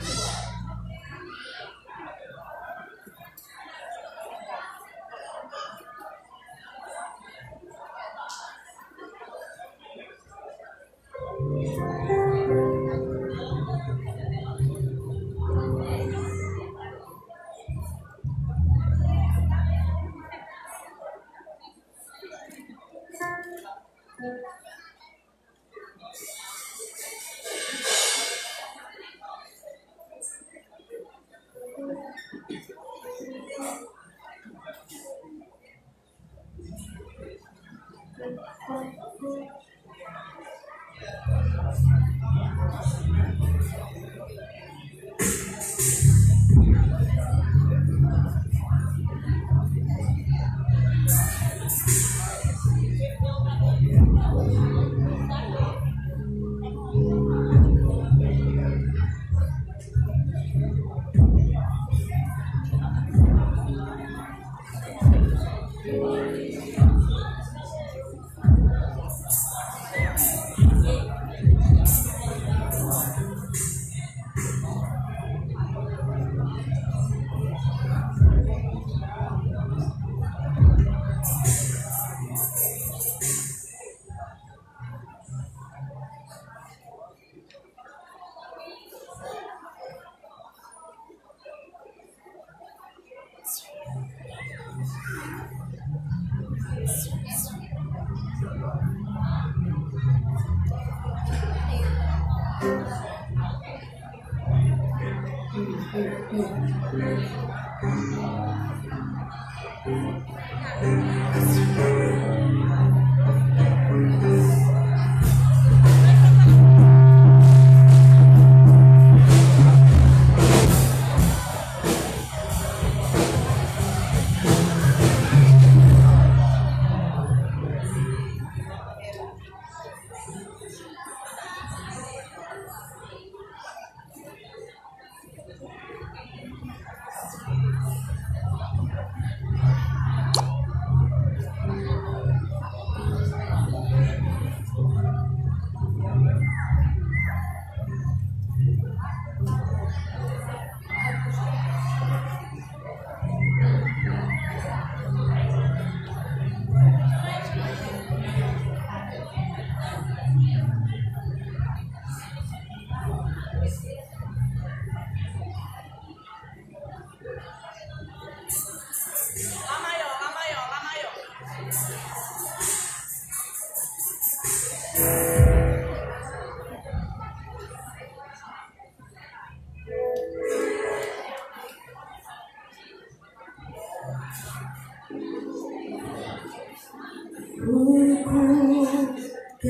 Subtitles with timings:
[0.00, 0.60] Lá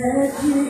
[0.01, 0.70] que é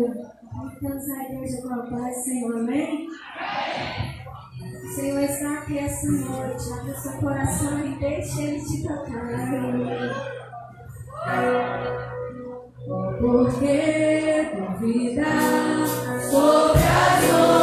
[0.00, 0.30] Aleluia.
[0.80, 2.56] Vamos de igreja com a paz, Senhor.
[2.56, 3.06] Amém?
[3.38, 4.20] Amém.
[4.94, 6.72] Senhor está aqui essa noite.
[6.72, 9.34] Abra seu coração e deixe Ele te tocar.
[9.34, 10.14] Aleluia.
[13.18, 15.86] Porque duvidar
[16.30, 17.59] sobre a dor.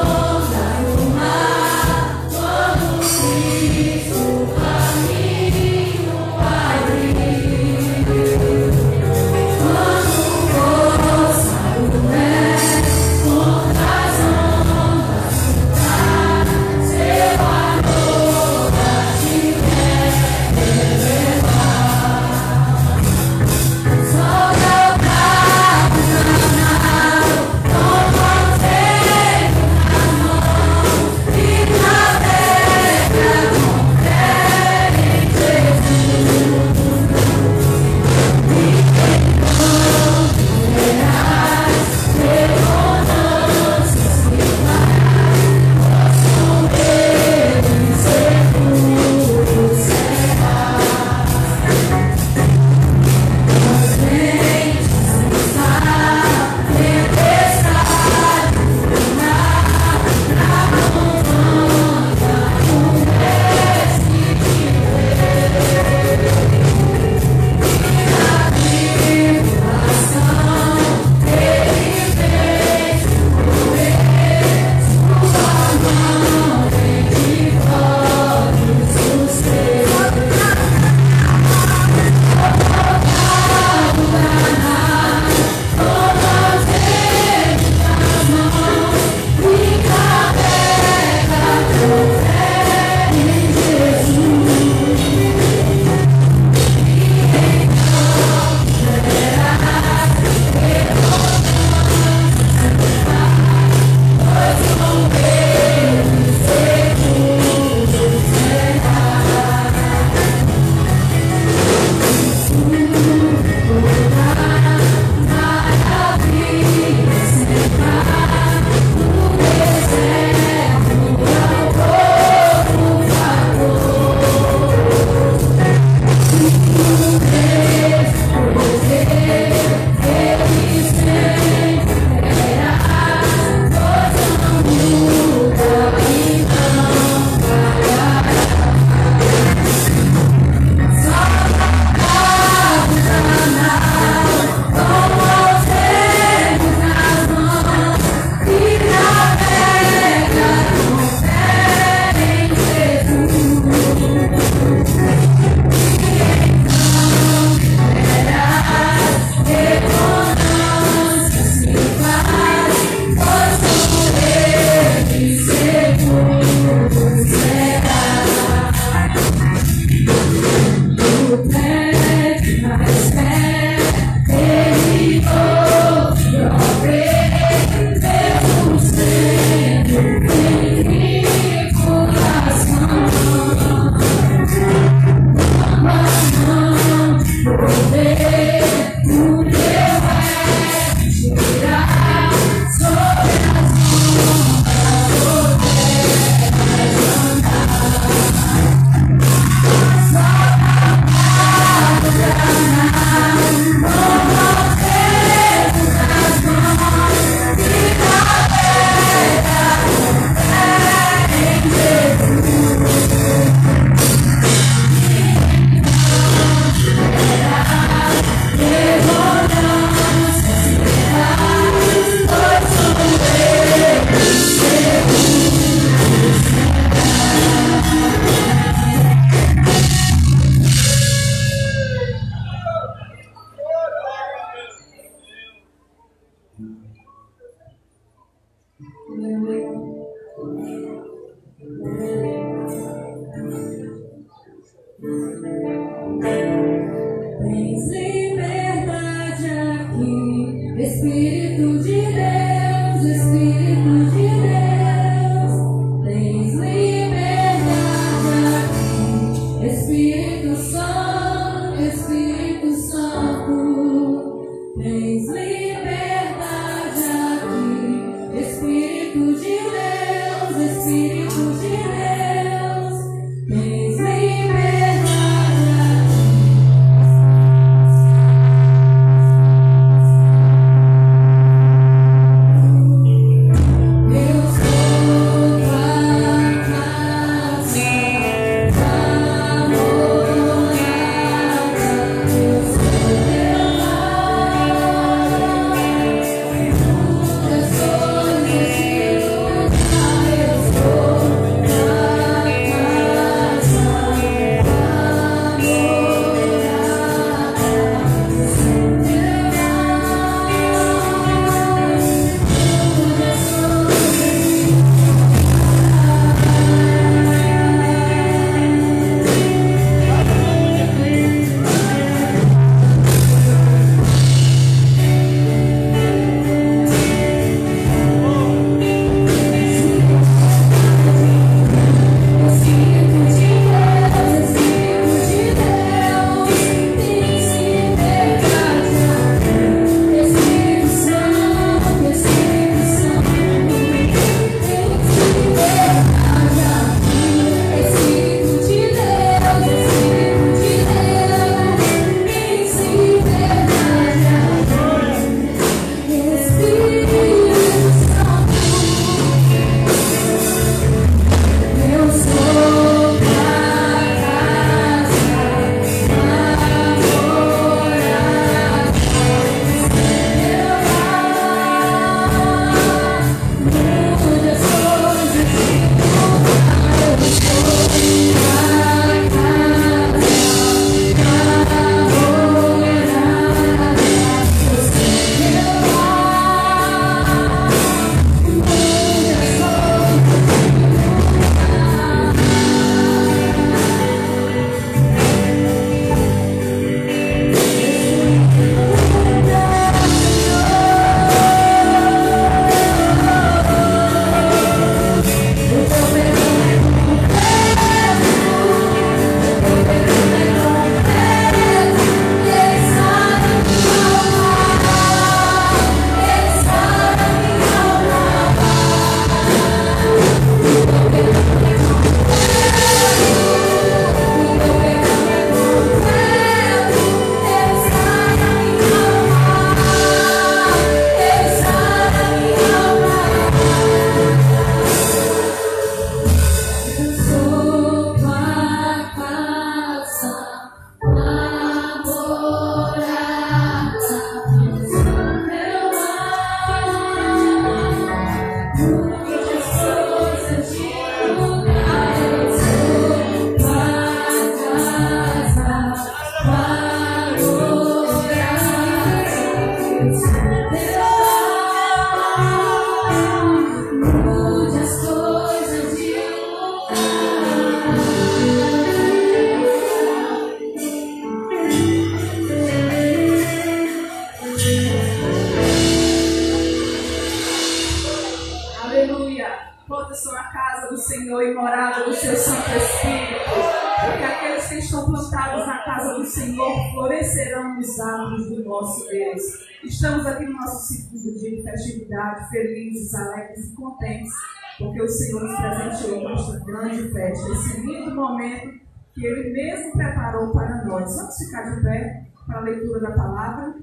[492.49, 494.33] Felizes, alegres e contentes,
[494.77, 498.79] porque o Senhor nos presenteou com esta grande festa, esse lindo momento
[499.13, 501.15] que Ele mesmo preparou para nós.
[501.15, 503.75] Vamos ficar de pé para a leitura da palavra.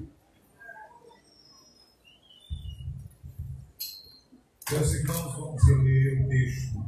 [4.71, 6.85] Meus irmãos, vamos ler o texto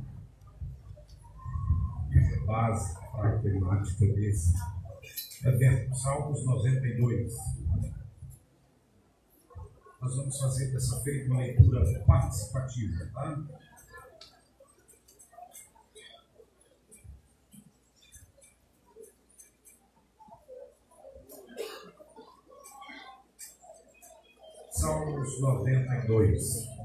[2.46, 2.74] para
[3.30, 4.54] a temática desse
[5.50, 7.58] evento, Salmos 92
[10.08, 13.44] nós vamos fazer dessa feita uma leitura participativa, tá?
[24.72, 26.77] Salmo Salmos 92.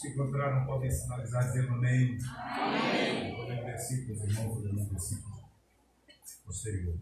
[0.00, 2.18] Que encontraram podem sinalizar dizendo amém.
[2.36, 3.36] Amém.
[3.36, 5.38] Vou ler versículos, irmão, vou ler um versículo
[6.44, 6.94] posterior.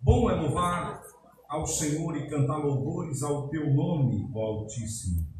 [0.00, 1.02] Bom é louvar
[1.48, 5.32] ao Senhor e cantar louvores ao teu nome, ó Altíssimo.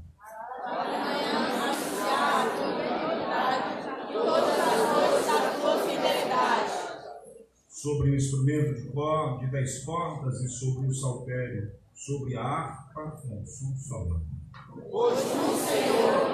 [7.83, 13.11] sobre o instrumento de corda de dez cordas e sobre o saltério, sobre a harpa
[13.21, 14.42] com som solano.
[14.75, 16.33] Hoje no Senhor,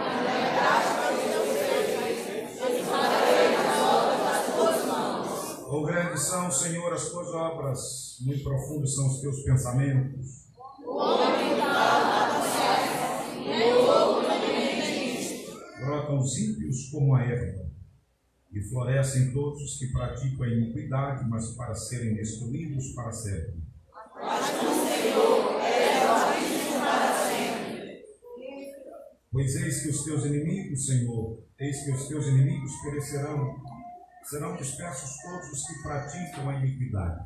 [5.69, 10.49] Quão grandes são, Senhor, as tuas obras, muito profundos são os teus pensamentos.
[10.87, 12.43] O homem nada
[13.45, 14.29] nem o louco
[15.85, 17.67] Brotam os ímpios como a erva,
[18.53, 23.63] e florescem todos os que praticam a iniquidade, mas para serem destruídos para sempre.
[24.15, 24.88] Mas
[29.39, 33.55] Pois eis que os teus inimigos, Senhor, eis que os teus inimigos perecerão,
[34.25, 37.21] serão dispersos todos os que praticam a iniquidade.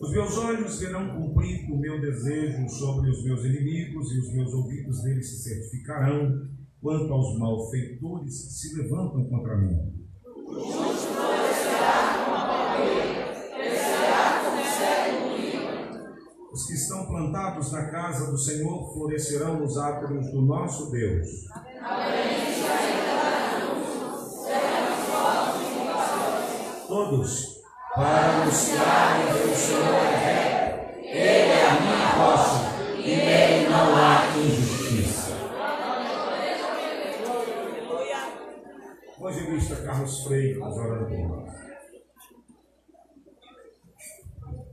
[0.00, 4.54] Os meus olhos verão cumprido o meu desejo sobre os meus inimigos, e os meus
[4.54, 6.48] ouvidos deles se certificarão
[6.80, 9.98] quanto aos malfeitores que se levantam contra mim.
[16.50, 21.28] Os que estão plantados na casa do Senhor florescerão nos átrios do nosso Deus.
[26.88, 27.60] Todos,
[27.94, 32.60] para anunciarem que o Senhor é reto, Ele é a minha rocha,
[32.96, 35.32] e nele não há injustiça.
[39.18, 41.47] Evangelista Carlos Freire, orando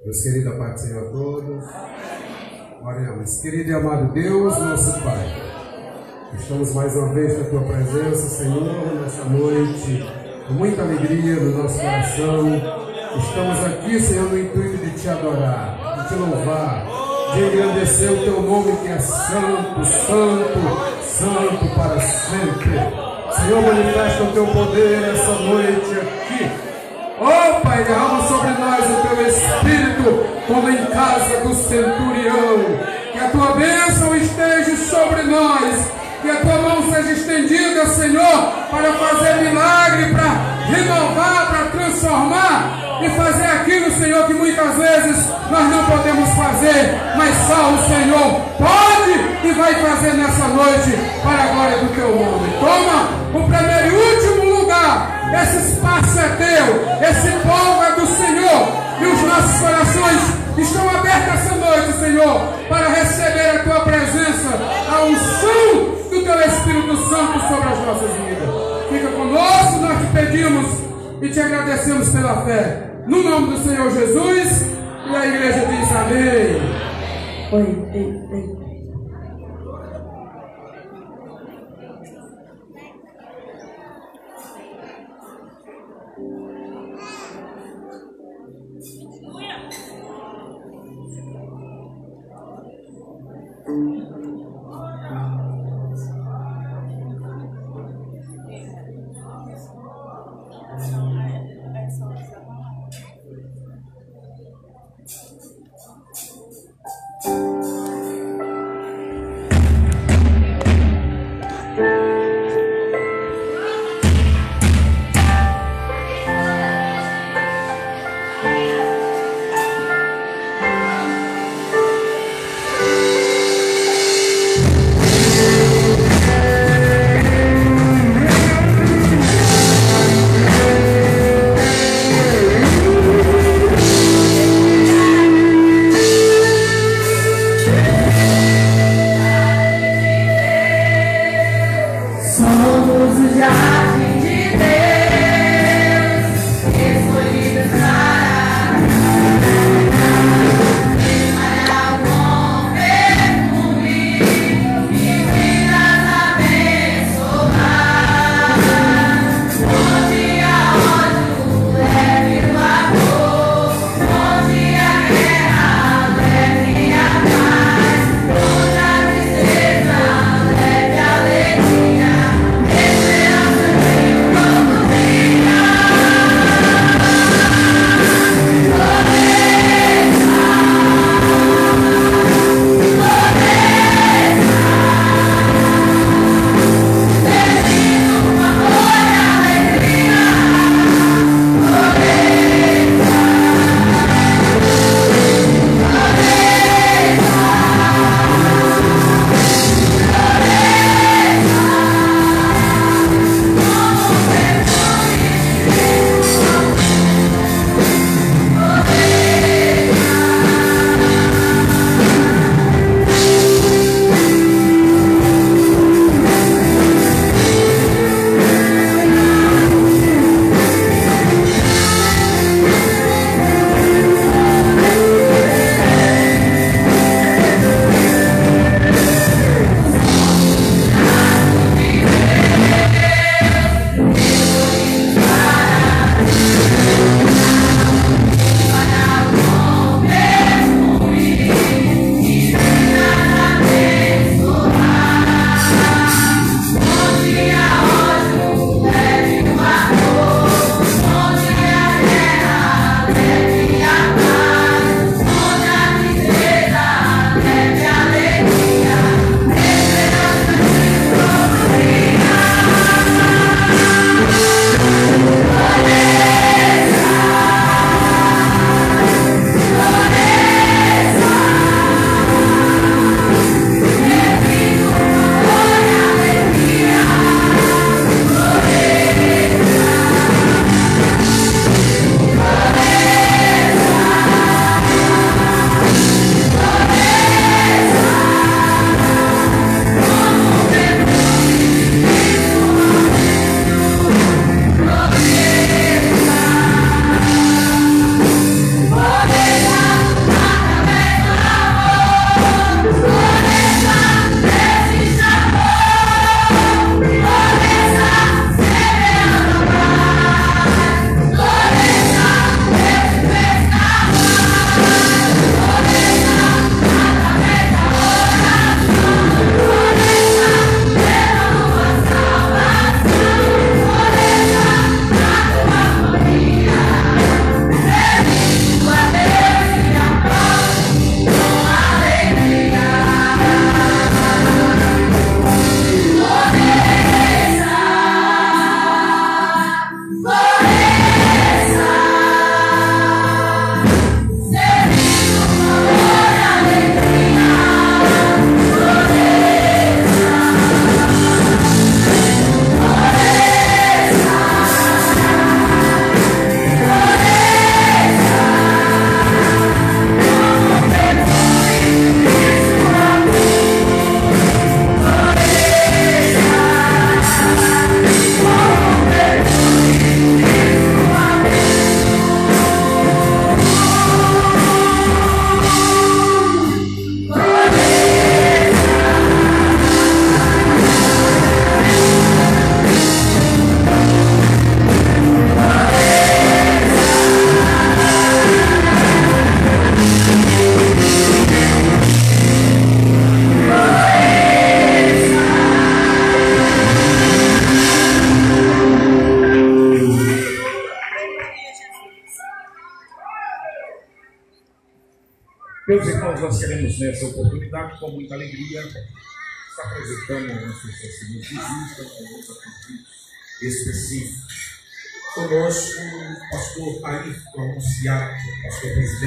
[0.05, 0.21] por nós.
[0.21, 1.63] Deus querido, a paz do Senhor a todos.
[2.83, 3.41] Oremos.
[3.41, 5.27] Querido e amado Deus, nosso Pai,
[6.39, 10.05] estamos mais uma vez na Tua presença, Senhor, nessa noite,
[10.47, 12.61] com muita alegria no nosso coração.
[13.17, 16.85] Estamos aqui, Senhor, no intuito de Te adorar, de Te louvar,
[17.33, 22.75] de engrandecer o Teu nome que é santo, santo, santo para sempre.
[23.31, 26.74] Senhor, manifesta o Teu poder essa noite aqui
[27.65, 32.59] Pai, derrama sobre nós o teu Espírito, como em casa do centurião.
[33.11, 35.87] Que a tua bênção esteja sobre nós.
[36.21, 40.29] Que a tua mão seja estendida, Senhor, para fazer milagre, para
[40.67, 47.35] renovar, para transformar e fazer aquilo, Senhor, que muitas vezes nós não podemos fazer, mas
[47.47, 52.47] só o Senhor pode e vai fazer nessa noite para a glória do teu nome.
[52.59, 54.34] Toma o primeiro e último
[54.65, 58.67] lugar esse espaço é teu, esse povo é do Senhor,
[58.99, 60.21] e os nossos corações
[60.57, 64.49] estão abertos essa noite, Senhor, para receber a tua presença,
[64.89, 68.49] a unção do teu Espírito Santo sobre as nossas vidas.
[68.89, 70.67] Fica conosco, nós te pedimos
[71.21, 72.91] e te agradecemos pela fé.
[73.05, 74.65] No nome do Senhor Jesus,
[75.11, 76.61] e a igreja diz amém.
[77.51, 78.54] Oi.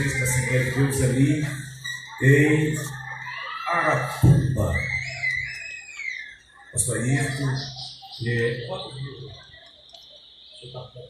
[0.08, 1.42] Presidente da Assembleia de Deus ali
[2.22, 2.74] em
[3.66, 4.74] Aratuba.
[6.72, 7.48] Pastor Ayrton,
[8.26, 9.32] é, quantos meses?
[10.50, 11.08] Você está com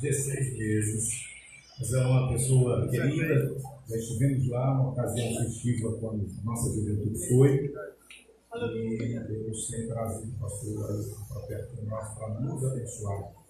[0.00, 1.32] 16 meses.
[1.78, 3.56] Mas é uma pessoa querida.
[3.88, 7.72] Já estivemos lá, uma ocasião festiva quando nossa juventude foi.
[8.54, 13.41] E Deus tem trazido o pastor para perto de nós para nos abençoar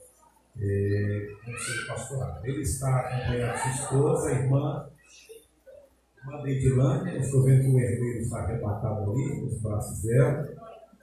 [0.61, 2.46] é, com o seu pastorado.
[2.46, 4.86] Ele está acompanhando sua esposa, irmã,
[6.18, 7.18] irmã Deidilânia.
[7.18, 10.48] Estou vendo que o herdeiro está arrebatado ali, nos braços dela.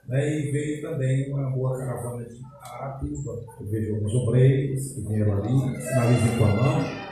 [0.06, 3.44] Né, e veio também uma boa caravana de Aratuba.
[3.60, 7.10] Eu vejo alguns obreiros que vieram ali, sinalizem com a mão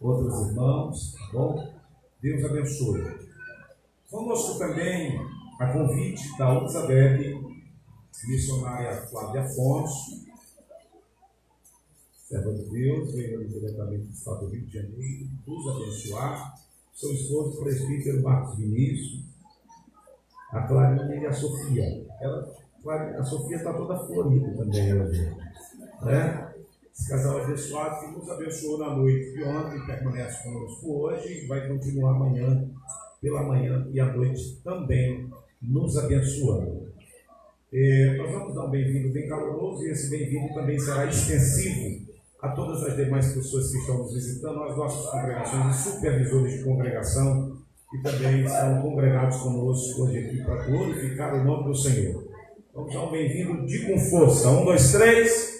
[0.00, 1.74] outros irmãos, tá bom?
[2.22, 3.04] Deus abençoe.
[4.10, 5.20] Conosco também
[5.60, 7.38] a convite da Elizabeth,
[8.26, 10.19] missionária Flávia Afonso,
[12.30, 16.54] serva de Deus, veio diretamente do estado do Rio de Janeiro, nos abençoar.
[16.94, 19.24] Seu esposo, presbítero Marcos Vinícius,
[20.52, 22.06] a Clarinha e a Sofia.
[22.20, 22.54] Ela,
[23.18, 25.34] a Sofia está toda florida também hoje.
[26.02, 26.54] Né?
[26.92, 31.66] Esse casal abençoado que nos abençoou na noite de ontem, permanece conosco hoje e vai
[31.66, 32.68] continuar amanhã,
[33.20, 35.28] pela manhã e à noite também
[35.60, 36.90] nos abençoando.
[37.72, 42.09] É, nós vamos dar um bem-vindo bem caloroso e esse bem-vindo também será extensivo
[42.42, 46.64] a todas as demais pessoas que estão nos visitando, as nossas congregações e supervisores de
[46.64, 47.60] congregação
[47.90, 52.24] que também estão congregados conosco hoje aqui para glorificar o nome do Senhor.
[52.72, 54.48] Vamos dar um bem-vindo de com força.
[54.48, 55.59] Um, dois, três.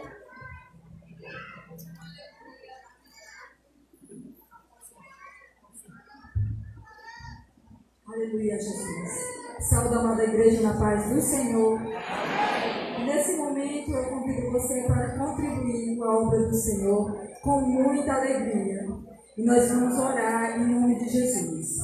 [8.21, 9.09] Aleluia, Jesus.
[9.61, 11.81] Saúde, amada igreja, na paz do Senhor.
[13.03, 18.87] Nesse momento, eu convido você para contribuir com a obra do Senhor com muita alegria.
[19.35, 21.79] E nós vamos orar em nome de Jesus.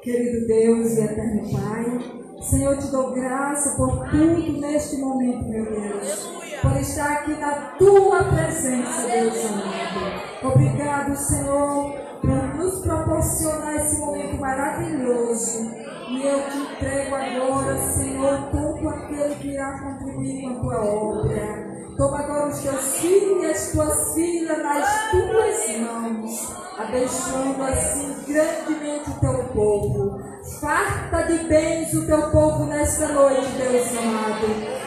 [0.00, 6.30] Querido Deus e eterno Pai, Senhor, te dou graça por tudo neste momento, meu Deus.
[6.62, 10.54] Por estar aqui na tua presença, Deus amado.
[10.54, 15.70] Obrigado, Senhor, por nos proporcionar esse momento maravilhoso.
[16.10, 21.74] E eu te entrego agora, Senhor, todo aquele que irá contribuir com a tua obra.
[21.96, 29.10] Toma agora os teus filhos e as tuas filhas nas tuas mãos abençoando assim grandemente
[29.10, 30.20] o teu povo.
[30.60, 34.46] Farta de bens o teu povo nesta noite, Deus amado.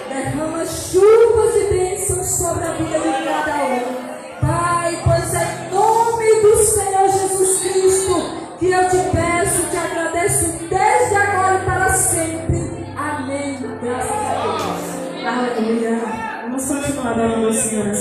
[0.09, 4.17] Derrama chuvas de bênçãos sobre a vida de cada um.
[4.39, 5.69] Pai, pois é
[6.41, 12.87] do Senhor Jesus Cristo que eu te peço, te agradeço desde agora e para sempre.
[12.97, 13.57] Amém.
[13.81, 15.25] Graças a Deus.
[15.25, 16.01] Aleluia.
[16.43, 17.93] Vamos continuar adorando o Senhor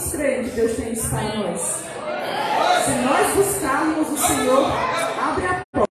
[0.00, 1.60] quantos que Deus tem isso para nós?
[1.60, 4.64] Se nós buscarmos o Senhor,
[5.20, 5.90] abre a porta.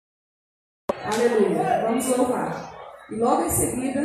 [1.04, 1.86] Aleluia.
[1.86, 2.74] Vamos louvar.
[3.10, 4.00] E logo em seguida,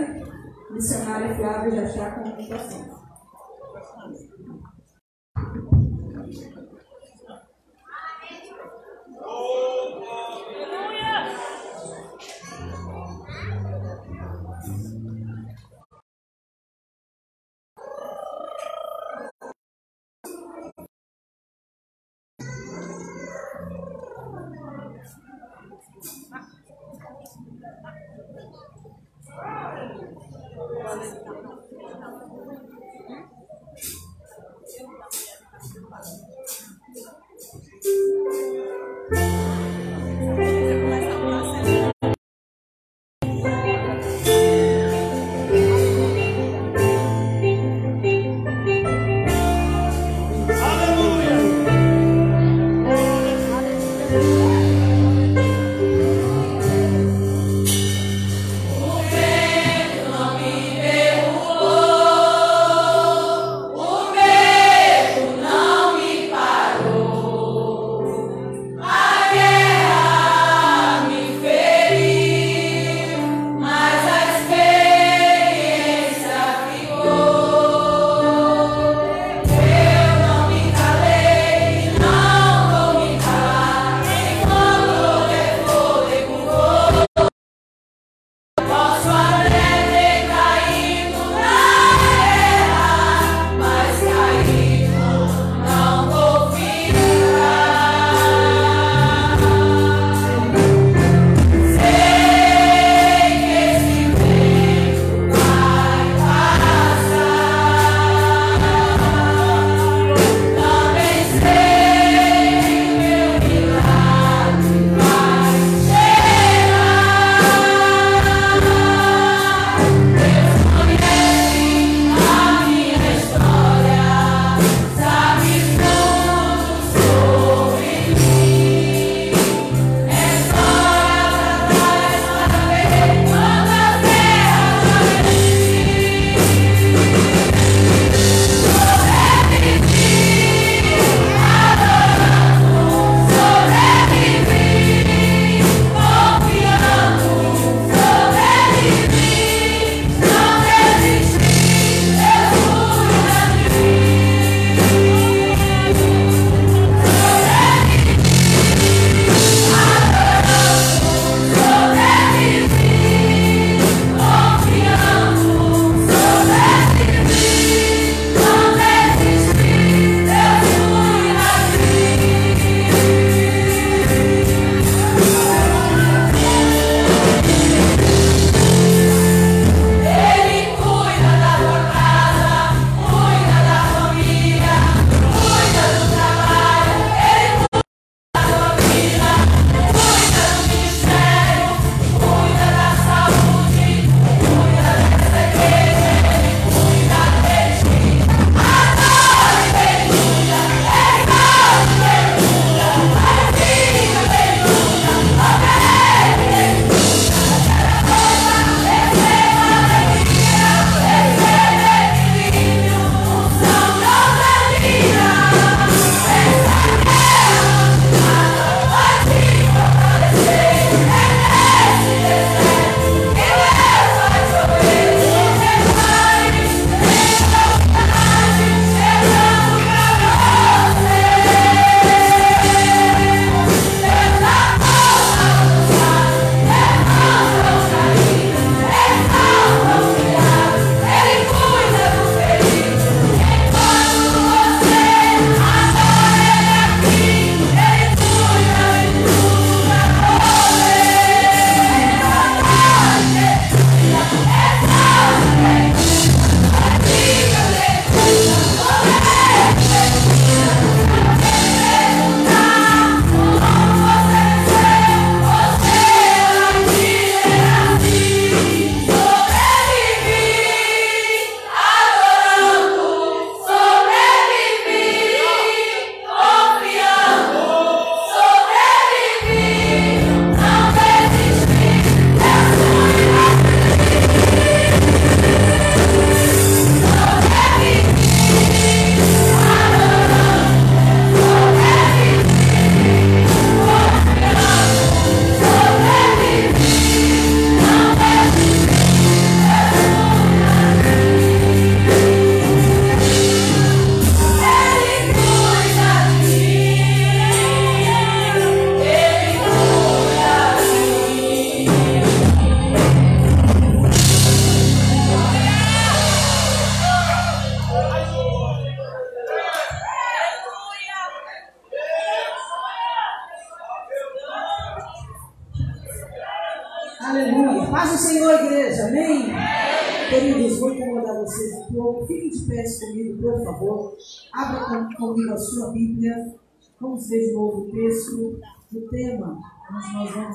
[0.70, 3.00] missionária Flávia já está com a meditação.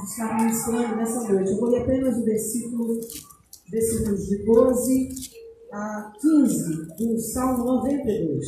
[0.04, 1.50] Onde nós vamos estar ministrando nessa noite.
[1.50, 3.00] Eu vou ler apenas o versículo,
[3.70, 5.08] versículos de 12
[5.72, 8.46] a 15 do Salmo 92.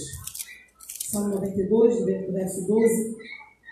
[1.10, 3.16] Salmo 92, do verso 12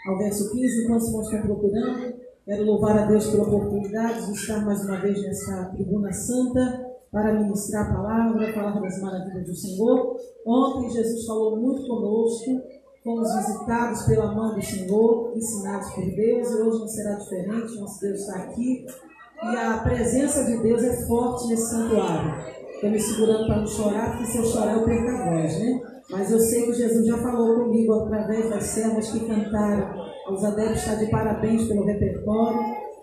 [0.06, 2.14] ao verso 15, enquanto os irmãos estão procurando,
[2.44, 7.32] quero louvar a Deus pela oportunidade de estar mais uma vez nessa tribuna santa para
[7.32, 10.16] ministrar a palavra, falar das maravilhas do Senhor.
[10.46, 12.60] Ontem Jesus falou muito conosco,
[13.04, 18.00] fomos visitados pela mão do Senhor, ensinados por Deus, e hoje não será diferente, nosso
[18.00, 18.86] Deus está aqui.
[19.42, 22.34] E a presença de Deus é forte nesse santuário.
[22.74, 25.80] Estou me segurando para não chorar, porque se eu chorar eu perco a voz, né?
[26.10, 29.94] Mas eu sei que Jesus já falou comigo através das servas que cantaram.
[30.30, 32.60] Os adeptos estão de parabéns pelo repertório.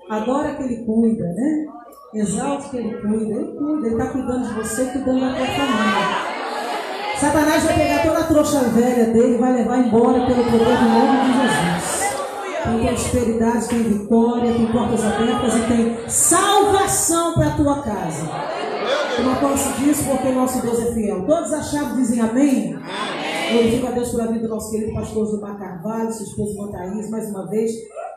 [0.10, 1.66] Adora que Ele cuida, né?
[2.16, 3.40] Exalte que Ele cuida.
[3.40, 6.31] Ele cuida, Ele está cuidando de você, cuidando da tua família.
[7.22, 10.90] Satanás vai pegar toda a trouxa velha dele e vai levar embora pelo poder do
[10.90, 12.02] nome de Jesus.
[12.64, 18.28] Tem prosperidade, tem vitória, tem portas abertas e tem salvação para a tua casa.
[19.20, 21.24] Eu não posso disso porque nosso Deus é fiel.
[21.28, 22.76] Todos achados dizem amém?
[23.52, 27.30] Glorifico a Deus pela vida do nosso querido pastor Gilmar Carvalho, sua esposa Thaís, mais
[27.30, 27.72] uma vez,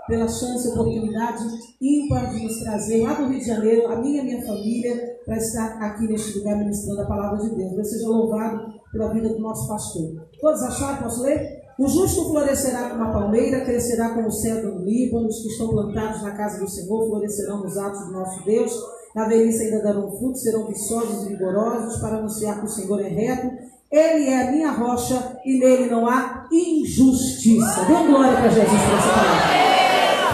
[0.09, 1.45] pela chance e oportunidade
[1.79, 5.19] ímpar de nos trazer lá do Rio de Janeiro, a minha e a minha família,
[5.27, 7.73] para estar aqui neste lugar ministrando a palavra de Deus.
[7.73, 10.27] Deus seja louvado pela vida do nosso pastor.
[10.41, 11.03] Todos acharam?
[11.03, 11.63] Posso ler?
[11.79, 15.69] O justo florescerá como a palmeira, crescerá como o cedro do Líbano, os que estão
[15.69, 18.73] plantados na casa do Senhor florescerão nos atos do nosso Deus.
[19.15, 23.09] Na velhice ainda darão fruto, serão viçosos e vigorosos para anunciar que o Senhor é
[23.09, 23.51] reto.
[23.91, 27.85] Ele é a minha rocha e nele não há injustiça.
[27.87, 29.64] Dê glória para Jesus por essa palavra.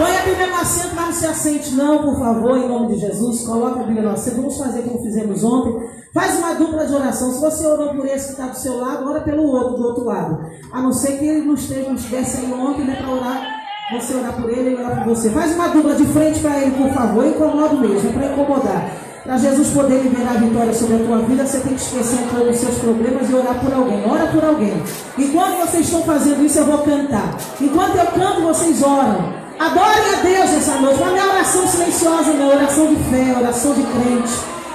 [0.00, 3.00] Põe a Bíblia no assento, mas não se assente não, por favor, em nome de
[3.00, 3.42] Jesus.
[3.42, 4.36] Coloca a Bíblia no assento.
[4.36, 5.90] Vamos fazer como fizemos ontem.
[6.14, 7.30] Faz uma dupla de oração.
[7.30, 10.04] Se você orou por esse que está do seu lado, ora pelo outro do outro
[10.04, 10.40] lado.
[10.72, 13.60] A não ser que ele não esteja, não estivesse aí ontem, né, para orar.
[13.92, 15.28] Você orar por ele e orar por você.
[15.28, 17.26] Faz uma dupla de frente para ele, por favor.
[17.26, 18.90] Incomoda mesmo, para incomodar.
[19.22, 22.48] Para Jesus poder liberar a vitória sobre a tua vida, você tem que esquecer pouco
[22.48, 24.02] os seus problemas e orar por alguém.
[24.10, 24.82] Ora por alguém.
[25.18, 27.36] Enquanto vocês estão fazendo isso, eu vou cantar.
[27.60, 29.39] Enquanto eu canto, vocês oram.
[29.60, 31.00] Adorem a Deus essa noite.
[31.00, 32.48] Não é oração silenciosa, não.
[32.48, 34.32] Oração de fé, oração de crente.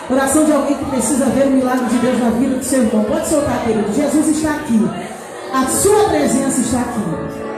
[0.08, 3.04] Oração de alguém que precisa ver o milagre de Deus na vida do seu irmão.
[3.04, 3.92] Pode soltar, querido.
[3.92, 4.88] Jesus está aqui.
[5.52, 7.02] A sua presença está aqui.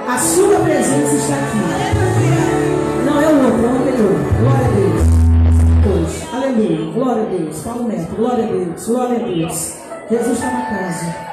[0.08, 1.58] A sua presença está aqui.
[3.06, 4.20] Não é o outro, é o anterior.
[4.40, 5.18] Glória a Deus.
[5.84, 6.34] Deus.
[6.34, 6.92] Aleluia.
[6.94, 7.58] Glória a Deus.
[7.60, 8.16] Paulo Neto.
[8.16, 8.88] Glória a Deus.
[8.88, 9.74] Glória a Deus.
[10.10, 11.27] Jesus está na casa.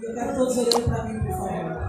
[0.00, 1.88] E eu quero todos olhando para mim, por favor.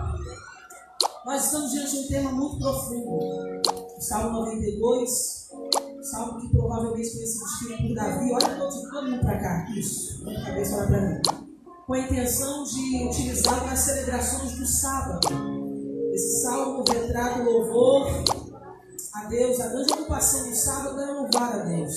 [1.25, 3.61] Nós estamos diante de um tema muito profundo.
[3.97, 8.31] O Salmo 92, o salmo que provavelmente sido escrito por Davi.
[8.31, 9.69] Olha todo, todo mundo para cá.
[9.77, 10.27] Isso.
[10.27, 11.21] A cabeça, olha para mim.
[11.85, 15.27] Com a intenção de utilizá-lo nas celebrações do sábado.
[16.11, 18.07] Esse salmo retrata louvor
[19.13, 19.59] a Deus.
[19.59, 21.93] A grande ocupação do sábado é louvar a Deus.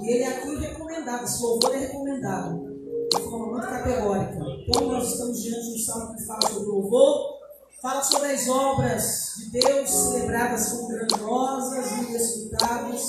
[0.00, 1.24] E ele é aqui recomendado.
[1.24, 2.69] Esse louvor é recomendado.
[3.12, 4.38] De forma muito categórica.
[4.72, 7.40] Como nós estamos diante de um salmo que fala sobre louvor,
[7.80, 13.02] Fala sobre as obras de Deus celebradas como grandiosas, inescrutáveis,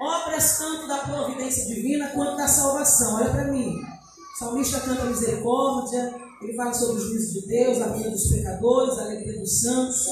[0.00, 3.16] obras tanto da providência divina quanto da salvação.
[3.16, 3.74] Olha para mim.
[3.74, 8.98] O salmista canta misericórdia, ele fala sobre o juízo de Deus, a vida dos pecadores,
[8.98, 10.06] a alegria dos santos.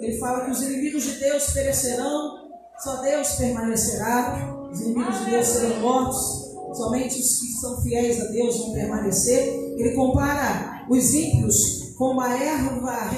[0.00, 4.68] Ele fala que os inimigos de Deus perecerão, só Deus permanecerá.
[4.72, 9.48] Os inimigos de Deus serão mortos, somente os que são fiéis a Deus vão permanecer.
[9.76, 13.08] Ele compara os ímpios como a erva, a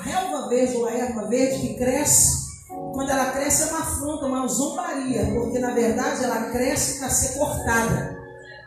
[0.00, 2.44] relva, verde ou a erva verde que cresce.
[2.92, 7.38] Quando ela cresce é uma afronta, uma zombaria, porque na verdade ela cresce para ser
[7.38, 8.14] cortada.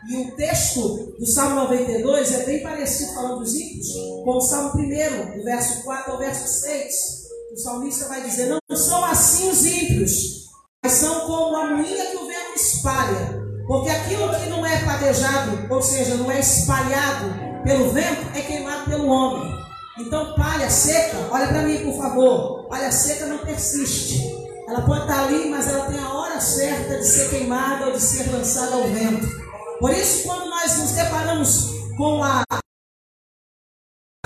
[0.10, 3.88] E o texto do Salmo 92 é bem parecido falando dos ímpios
[4.24, 7.28] com o Salmo 1, do verso 4 ao verso 6.
[7.54, 10.48] O salmista vai dizer: Não são assim os ímpios,
[10.84, 13.47] mas são como a moinha que o vento espalha.
[13.68, 18.90] Porque aquilo que não é padejado, ou seja, não é espalhado pelo vento, é queimado
[18.90, 19.54] pelo homem.
[20.00, 22.68] Então, palha seca, olha para mim, por favor.
[22.70, 24.22] Palha seca não persiste.
[24.70, 28.02] Ela pode estar ali, mas ela tem a hora certa de ser queimada ou de
[28.02, 29.28] ser lançada ao vento.
[29.80, 32.44] Por isso, quando nós nos deparamos com a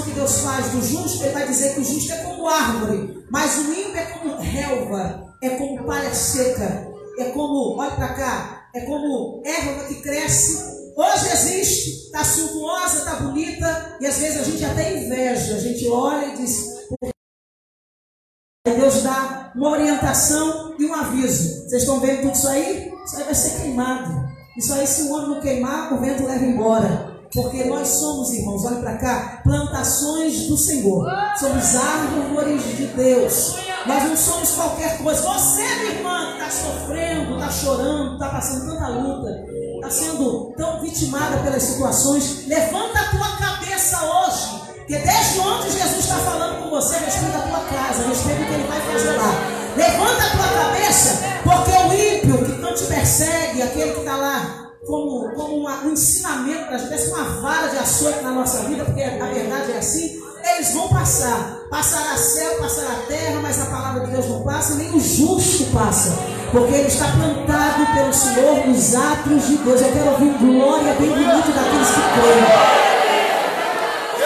[0.03, 3.57] que Deus faz do justo, ele vai dizer que o justo é como árvore, mas
[3.57, 6.91] o ímpio é como relva, é como palha seca.
[7.19, 10.71] é como, olha para cá, é como erva que cresce.
[10.95, 15.87] Hoje existe, está suntuosa, está bonita, e às vezes a gente até inveja, a gente
[15.87, 16.71] olha e diz,
[18.65, 21.67] Deus dá uma orientação e um aviso.
[21.67, 22.91] Vocês estão vendo tudo isso aí?
[23.05, 24.31] Isso aí vai ser queimado.
[24.57, 27.11] Isso aí, se o homem não queimar, o vento leva embora.
[27.33, 31.07] Porque nós somos, irmãos, olha para cá, plantações do Senhor.
[31.39, 33.55] Somos árvores de Deus.
[33.85, 35.21] Nós não somos qualquer coisa.
[35.21, 39.45] Você, minha irmã, que está sofrendo, está chorando, está passando tanta luta,
[39.75, 44.61] está sendo tão vitimada pelas situações, levanta a tua cabeça hoje.
[44.77, 48.39] Porque desde ontem Jesus está falando com você a respeito da tua casa, a respeito
[48.39, 49.61] do que ele vai fazer lá.
[49.75, 54.10] Levanta a tua cabeça, porque o ímpio que não te persegue, aquele que está
[54.85, 58.83] como, como uma, um ensinamento para a gente, uma vara de açoite na nossa vida,
[58.85, 60.19] porque a verdade é assim,
[60.55, 61.61] eles vão passar.
[61.69, 66.11] Passará céu, passará terra, mas a palavra de Deus não passa, nem o justo passa.
[66.51, 69.81] Porque ele está plantado pelo Senhor nos atos de Deus.
[69.81, 72.81] Eu quero ouvir glória bem bonito daqueles que creem.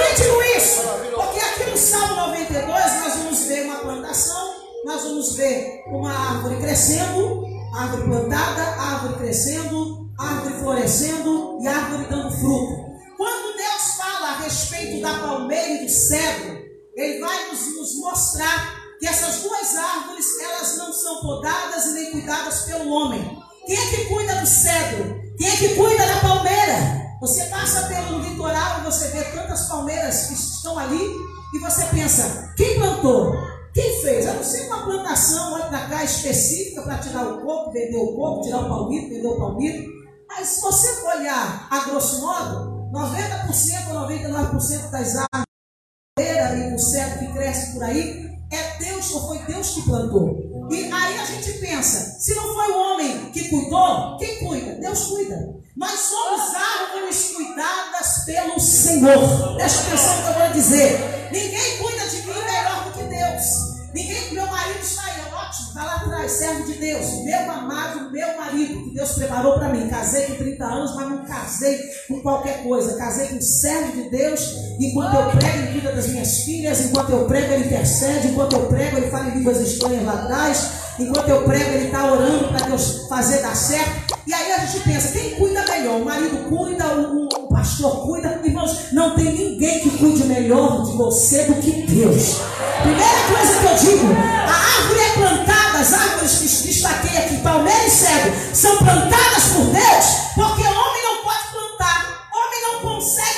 [0.10, 0.82] Ritmo isso,
[1.14, 4.56] porque aqui no Salmo 92 nós vamos ver uma plantação,
[4.86, 12.31] nós vamos ver uma árvore crescendo, árvore plantada, árvore crescendo, árvore florescendo e árvore dando
[12.31, 12.85] fruto.
[13.18, 16.57] Quando Deus fala a respeito da palmeira e do cedro,
[16.95, 22.11] Ele vai nos, nos mostrar que essas duas árvores elas não são podadas e nem
[22.11, 23.38] cuidadas pelo homem.
[23.65, 25.22] Quem é que cuida do cedro?
[25.38, 27.06] Quem é que cuida da palmeira?
[27.19, 31.11] Você passa pelo litoral e você vê tantas palmeiras que estão ali
[31.53, 33.35] e você pensa, quem plantou?
[33.76, 34.26] Quem fez?
[34.26, 38.15] A não ser uma plantação, olha para cá, específica para tirar o coco, vender o
[38.15, 39.89] coco, tirar o palmito, vender o palmito.
[40.30, 47.19] Mas se você olhar a grosso modo, 90% ou 99% das árvores e do céu
[47.19, 50.69] que cresce por aí, é Deus ou foi Deus que plantou.
[50.72, 54.76] E aí a gente pensa, se não foi o homem que cuidou, quem cuida?
[54.76, 55.53] Deus cuida.
[55.76, 59.56] Nós somos árvores cuidadas pelo Senhor.
[59.57, 61.30] Presta atenção que eu vou dizer.
[61.34, 63.75] Ninguém cuida de mim melhor do que Deus.
[63.93, 68.37] Ninguém, meu marido está aí, ótimo, está lá atrás, servo de Deus, meu amado, meu
[68.37, 69.87] marido, que Deus preparou para mim.
[69.87, 71.79] Casei com 30 anos, mas não casei
[72.09, 72.97] com qualquer coisa.
[72.97, 74.41] Casei com servo de Deus.
[74.81, 76.81] Enquanto eu prego, ele cuida das minhas filhas.
[76.81, 78.27] Enquanto eu prego, ele intercede.
[78.27, 80.71] Enquanto eu prego, ele fala em línguas estranhas lá atrás.
[80.99, 84.17] Enquanto eu prego, ele está orando para Deus fazer dar certo.
[84.27, 86.01] E aí a gente pensa, quem cuida melhor?
[86.01, 88.41] O marido cuida, o pastor cuida.
[88.44, 92.36] Irmãos, não tem ninguém que cuide melhor de você do que Deus.
[92.82, 97.86] Primeira coisa que eu digo, a árvore é plantada, as árvores que destaquei aqui, palmeira
[97.86, 100.06] e cedro, são plantadas por Deus,
[100.36, 103.35] porque homem não pode plantar, homem não consegue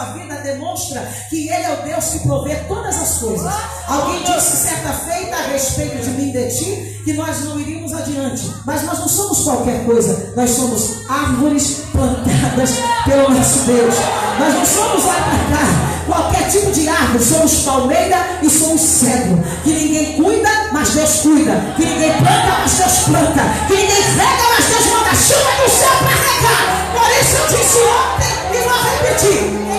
[0.00, 3.52] sua vida, demonstra que Ele é o Deus que provê todas as coisas.
[3.86, 7.92] Alguém disse certa feita a respeito de mim e de ti que nós não iríamos
[7.92, 12.70] adiante, mas nós não somos qualquer coisa, nós somos árvores plantadas
[13.04, 13.94] pelo nosso Deus.
[14.38, 19.42] Nós não somos cá qualquer tipo de árvore, somos palmeira e somos cedro.
[19.62, 21.74] Que ninguém cuida, mas Deus cuida.
[21.76, 23.42] Que ninguém planta, mas Deus planta.
[23.68, 26.80] Que ninguém rega, mas Deus manda chuva do céu para regar.
[26.92, 29.69] Por isso eu disse ontem e vou repetir: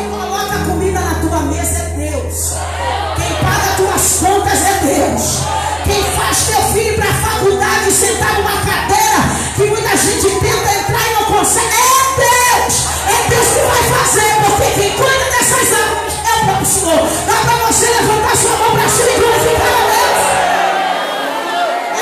[5.02, 5.42] Deus.
[5.84, 9.18] Quem faz teu filho para a faculdade sentar numa cadeira
[9.56, 11.80] que muita gente tenta entrar e não consegue é
[12.18, 12.76] Deus.
[13.08, 17.02] É Deus que vai fazer, porque quem cuida dessas árvores é o próprio Senhor.
[17.26, 20.22] Dá para você levantar sua mão para cima e glorificar a Deus.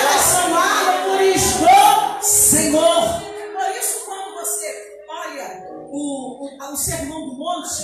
[0.02, 3.22] Elas são árvores do Senhor.
[3.54, 4.68] Por isso, quando você
[5.08, 5.48] olha
[5.90, 7.84] o, o, o sermão do monte,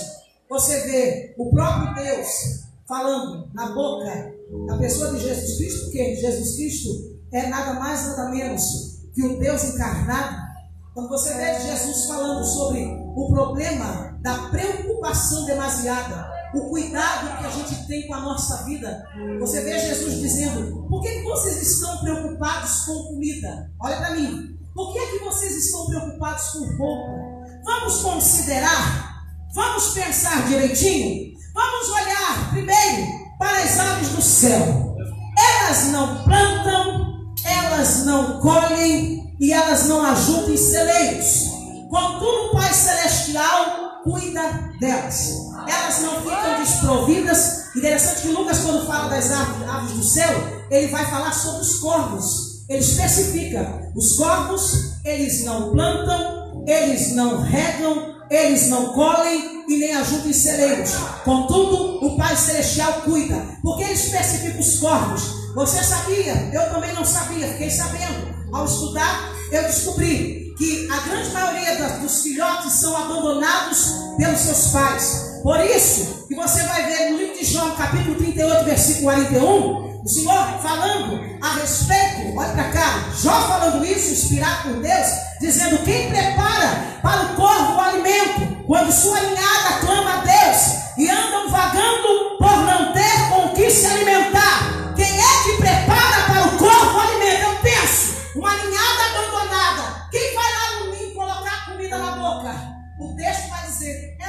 [0.50, 4.34] você vê o próprio Deus falando na boca
[4.68, 6.90] da pessoa de Jesus Cristo, porque Jesus Cristo
[7.32, 10.46] é nada mais, nada menos que o Deus encarnado.
[10.94, 17.50] Quando você vê Jesus falando sobre o problema da preocupação demasiada, o cuidado que a
[17.50, 19.06] gente tem com a nossa vida,
[19.40, 23.72] você vê Jesus dizendo: por que, que vocês estão preocupados com comida?
[23.80, 24.56] Olha para mim.
[24.74, 27.36] Por que, que vocês estão preocupados com roupa?
[27.64, 33.08] Vamos considerar, vamos pensar direitinho, vamos olhar primeiro
[33.40, 34.96] para as aves do céu.
[35.38, 41.46] Elas não plantam, elas não colhem e elas não ajuntam em celeiros.
[41.90, 44.42] Contudo, o Pai Celestial cuida
[44.80, 45.32] delas.
[45.68, 47.76] Elas não ficam desprovidas.
[47.76, 50.30] Interessante que Lucas, quando fala das aves, aves do céu,
[50.70, 52.66] ele vai falar sobre os corvos.
[52.70, 59.96] Ele especifica: os corvos, eles não plantam, eles não regam, eles não colhem e nem
[59.96, 60.92] ajuntam em celeiros.
[61.24, 63.42] Contudo, o Pai Celestial cuida.
[63.62, 65.22] Porque ele especifica os corvos.
[65.56, 66.50] Você sabia?
[66.54, 68.36] Eu também não sabia, fiquei sabendo.
[68.52, 75.40] Ao estudar, eu descobri que a grande maioria dos filhotes são abandonados pelos seus pais.
[75.44, 80.08] Por isso, que você vai ver no livro de João, capítulo 38, versículo 41, o
[80.08, 85.08] Senhor falando a respeito, olha para cá, Jó falando isso, inspirado por Deus,
[85.42, 91.10] dizendo: Quem prepara para o corvo o alimento, quando sua ninhada clama a Deus e
[91.10, 94.94] andam vagando por não ter com que se alimentar?
[94.96, 97.42] Quem é que prepara para o corvo o alimento?
[97.42, 100.08] Eu penso, uma ninhada abandonada.
[100.12, 102.56] Quem vai lá no ninho colocar comida na boca?
[103.00, 103.65] O texto vai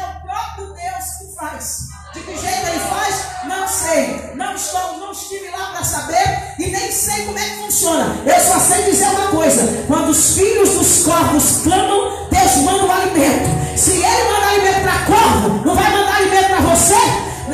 [0.07, 1.89] o próprio Deus que faz.
[2.15, 3.45] De que jeito ele faz?
[3.45, 4.33] Não sei.
[4.35, 8.17] Não estou, não estive lá para saber e nem sei como é que funciona.
[8.25, 12.93] Eu só sei dizer uma coisa: quando os filhos dos corvos clamam, Deus manda o
[12.93, 13.79] alimento.
[13.79, 16.95] Se ele manda alimento para corvo, não vai mandar alimento para você?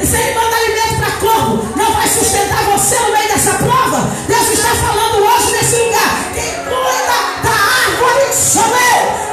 [0.06, 4.08] Se ele manda alimento para corvo, não vai sustentar você no meio dessa prova?
[4.26, 6.32] Deus está falando hoje nesse lugar.
[6.34, 7.50] Quem cuida da
[7.86, 9.31] árvore sou eu.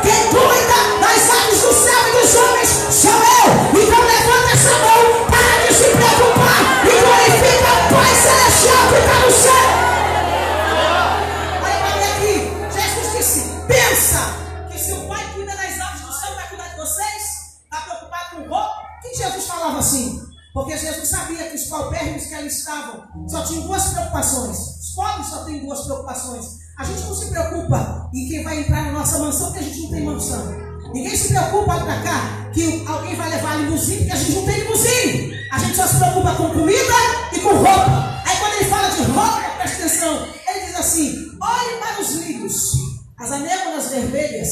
[20.54, 24.58] Porque Jesus sabia que os paupérrimos que ali estavam só tinham duas preocupações.
[24.58, 26.60] Os pobres só têm duas preocupações.
[26.78, 29.82] A gente não se preocupa em quem vai entrar na nossa mansão, porque a gente
[29.82, 30.70] não tem mansão.
[30.94, 34.46] Ninguém se preocupa, para cá, que alguém vai levar a limusine, porque a gente não
[34.46, 35.40] tem limusine.
[35.52, 36.94] A gente só se preocupa com comida
[37.34, 38.22] e com roupa.
[38.26, 42.72] Aí quando ele fala de roupa, presta atenção, ele diz assim: olhe para os lírios,
[43.20, 44.50] as anêmonas vermelhas,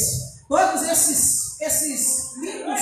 [0.48, 2.82] todos esses, esses lindos,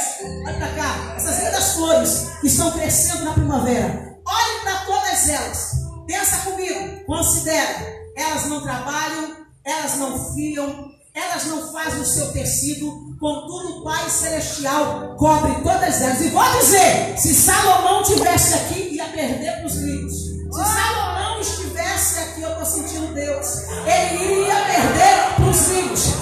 [0.75, 4.19] cá, essas lindas flores que estão crescendo na primavera.
[4.25, 5.71] Olhe para todas elas.
[6.05, 7.95] Pensa comigo, considera.
[8.15, 14.09] Elas não trabalham, elas não fiam, elas não fazem o seu tecido, contudo o Pai
[14.09, 16.21] Celestial cobre todas elas.
[16.21, 20.13] E vou dizer, se Salomão tivesse aqui, ia perder para os livros.
[20.13, 26.14] Se Salomão estivesse aqui, eu estou sentindo Deus, ele iria perder para os livros.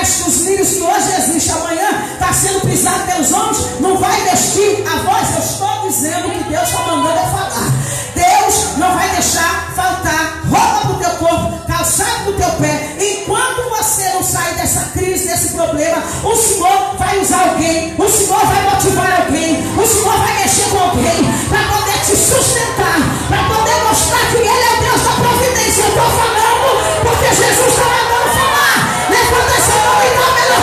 [0.00, 4.82] Veste os lírios que hoje existem, amanhã está sendo pisado pelos homens, não vai vestir
[4.86, 5.28] a voz.
[5.34, 7.70] Eu estou dizendo que Deus está mandando eu falar.
[8.14, 12.96] Deus não vai deixar faltar roupa para o teu corpo, calçado para o teu pé.
[12.98, 18.46] Enquanto você não sair dessa crise, desse problema, o Senhor vai usar alguém, o Senhor
[18.46, 23.84] vai motivar alguém, o Senhor vai mexer com alguém para poder te sustentar, para poder
[23.86, 25.82] mostrar que Ele é o Deus da providência.
[25.82, 28.19] Eu estou falando porque Jesus está mandando.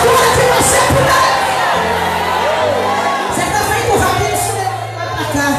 [0.02, 1.28] Cura que você puder.
[3.32, 5.49] Está vendo o Rabino se levar para cá.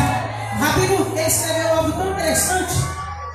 [0.54, 2.74] O Rabino escreveu algo tão interessante.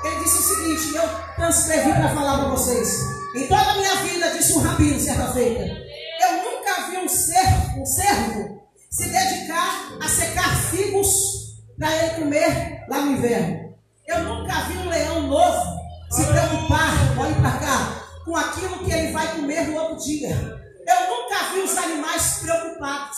[0.03, 2.87] Ele disse o seguinte: eu transcrevi para falar para vocês.
[3.35, 7.81] Em toda a minha vida, disse um Rabino certa feita, eu nunca vi um servo,
[7.81, 8.61] um servo
[8.91, 11.07] se dedicar a secar figos
[11.79, 13.73] para ele comer lá no inverno.
[14.07, 19.11] Eu nunca vi um leão novo se preocupar, olhe para cá, com aquilo que ele
[19.11, 20.62] vai comer no outro dia.
[20.85, 23.17] Eu nunca vi os animais preocupados,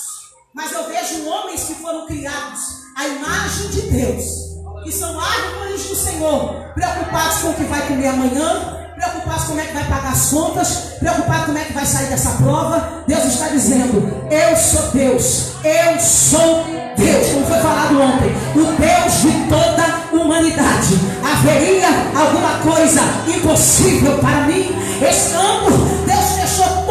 [0.53, 2.61] mas eu vejo homens que foram criados
[2.95, 4.23] à imagem de Deus,
[4.83, 9.65] que são árvores do Senhor, preocupados com o que vai comer amanhã, preocupados como é
[9.65, 10.69] que vai pagar as contas,
[10.99, 13.03] preocupados como é que vai sair dessa prova.
[13.07, 16.65] Deus está dizendo: Eu sou Deus, eu sou
[16.95, 20.99] Deus, como foi falado ontem, o Deus de toda a humanidade.
[21.23, 24.69] Haveria alguma coisa impossível para mim?
[25.01, 25.35] Esse
[26.05, 26.84] Deus fechou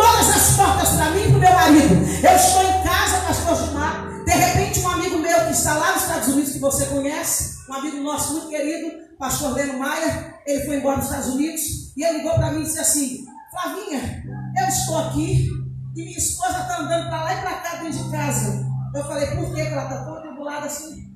[0.55, 1.95] as portas para mim e para o meu marido.
[1.95, 4.25] Eu estou em casa, pastor Gilmar.
[4.25, 7.75] De repente, um amigo meu que está lá nos Estados Unidos, que você conhece, um
[7.75, 11.61] amigo nosso muito querido, pastor Leno Maia, ele foi embora nos Estados Unidos
[11.97, 14.25] e ele ligou para mim e disse assim: Flavinha,
[14.57, 15.49] eu estou aqui
[15.97, 18.67] e minha esposa está andando para lá e para cá dentro de casa.
[18.95, 21.13] Eu falei: Por que ela está tão tribulada assim?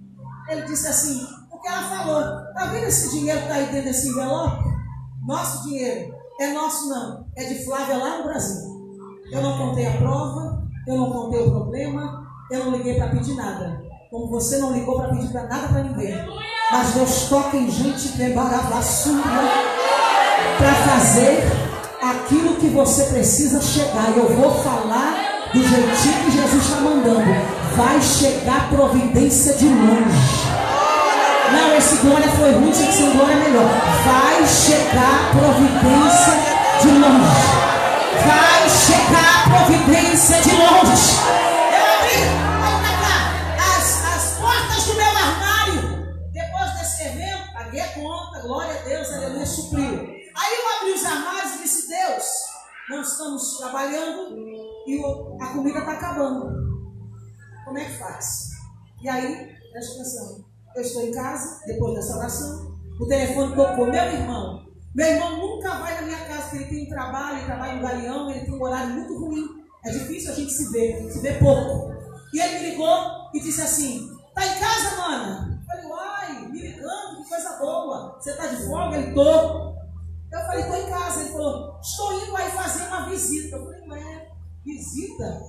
[0.48, 4.08] Ele disse assim: Porque ela falou: Está vendo esse dinheiro que está aí dentro desse
[4.08, 4.64] envelope?
[5.24, 6.14] Nosso dinheiro.
[6.40, 7.26] É nosso, não.
[7.36, 8.77] É de Flávia lá no Brasil.
[9.30, 13.34] Eu não contei a prova, eu não contei o problema, eu não liguei para pedir
[13.34, 13.82] nada.
[14.10, 16.14] Como você não ligou para pedir pra nada para ninguém.
[16.72, 18.32] Mas Deus toca em gente que
[20.58, 21.46] para fazer
[22.00, 24.16] aquilo que você precisa chegar.
[24.16, 27.58] Eu vou falar do jeitinho que Jesus está mandando.
[27.76, 30.58] Vai chegar providência de longe.
[31.52, 33.68] Não, esse glória foi ruim, tinha que ser glória melhor.
[34.04, 36.34] Vai chegar providência
[36.80, 37.67] de longe
[38.26, 41.18] vai chegar a providência de Londres.
[41.72, 42.20] Eu abri,
[42.64, 42.96] olha
[43.76, 46.30] as, as portas do meu armário.
[46.32, 50.18] Depois desse evento, paguei a conta, glória a Deus, aleluia, supriu.
[50.34, 52.24] Aí eu abri os armários e disse, Deus,
[52.90, 54.36] nós estamos trabalhando
[54.86, 55.00] e
[55.40, 56.48] a comida está acabando.
[57.64, 58.48] Como é que faz?
[59.02, 64.04] E aí, presta atenção, eu estou em casa, depois dessa oração, o telefone tocou, meu
[64.04, 64.67] irmão,
[64.98, 67.82] meu irmão nunca vai na minha casa, porque ele tem um trabalho, ele trabalha no
[67.82, 69.46] galeão, ele tem um horário muito ruim.
[69.84, 71.94] É difícil a gente se ver, se ver pouco.
[72.34, 75.60] E ele me ligou e disse assim: Tá em casa, mana?
[75.60, 78.18] Eu falei, uai, me ligando, que coisa boa.
[78.18, 78.96] Você tá de folga?
[78.96, 79.68] Ele tô.
[80.32, 81.20] Eu falei, tô em casa.
[81.20, 83.54] Ele falou, estou indo aí fazer uma visita.
[83.54, 84.28] Eu falei, ué,
[84.64, 85.42] visita?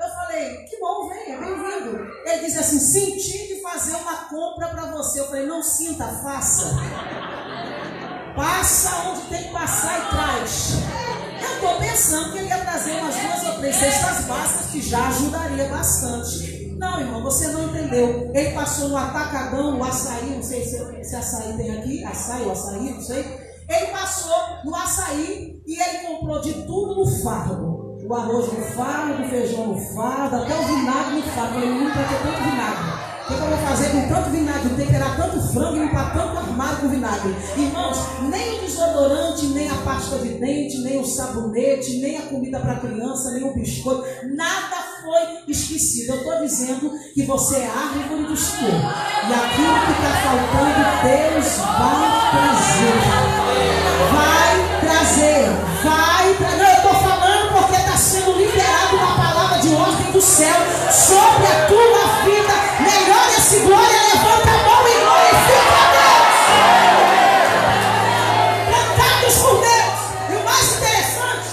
[0.00, 2.10] Eu falei, que bom, venha, bem-vindo.
[2.24, 5.20] Ele disse assim, senti de fazer uma compra para você.
[5.20, 6.74] Eu falei, não sinta, faça.
[8.34, 10.74] Passa onde tem que passar e traz.
[11.40, 15.06] Eu estou pensando que ele ia trazer umas duas ou três cestas básicas que já
[15.06, 16.74] ajudaria bastante.
[16.76, 18.32] Não, irmão, você não entendeu.
[18.34, 22.50] Ele passou no atacadão, o açaí, não sei se, se açaí tem aqui, açaí ou
[22.50, 23.20] açaí, não sei.
[23.68, 24.34] Ele passou
[24.64, 27.94] no açaí e ele comprou de tudo no fardo.
[28.04, 31.60] O arroz no fardo, o feijão no fardo, até o vinagre no fardo.
[31.92, 33.13] Para ter tanto vinagre.
[33.24, 34.68] O que, eu vou fazer com tanto vinagre?
[34.76, 37.34] Temperar tanto frango limpar tanto armário com vinagre.
[37.56, 37.96] Irmãos,
[38.28, 42.80] nem o desodorante, nem a pasta de dente, nem o sabonete, nem a comida para
[42.80, 44.04] criança, nem o biscoito,
[44.36, 46.10] nada foi esquecido.
[46.10, 48.74] Eu estou dizendo que você é árvore do Senhor.
[48.74, 53.00] E aquilo que está faltando, Deus vai trazer.
[54.12, 55.48] Vai trazer.
[55.82, 56.58] Vai trazer.
[56.58, 60.56] Não, eu estou falando porque está sendo liberado uma palavra de ordem do céu
[60.92, 62.53] sobre a tua vida.
[63.54, 66.34] Melhor esse glória, levanta a mão e glorifica a Deus.
[68.68, 69.98] Plantados por Deus.
[70.30, 71.50] E o mais interessante,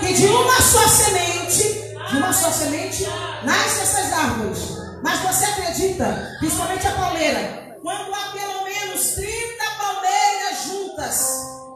[0.00, 1.62] que de uma só semente,
[2.10, 3.06] de uma só semente,
[3.44, 4.78] nascem essas árvores.
[5.02, 11.28] Mas você acredita, principalmente a palmeira, quando há pelo menos 30 palmeiras juntas,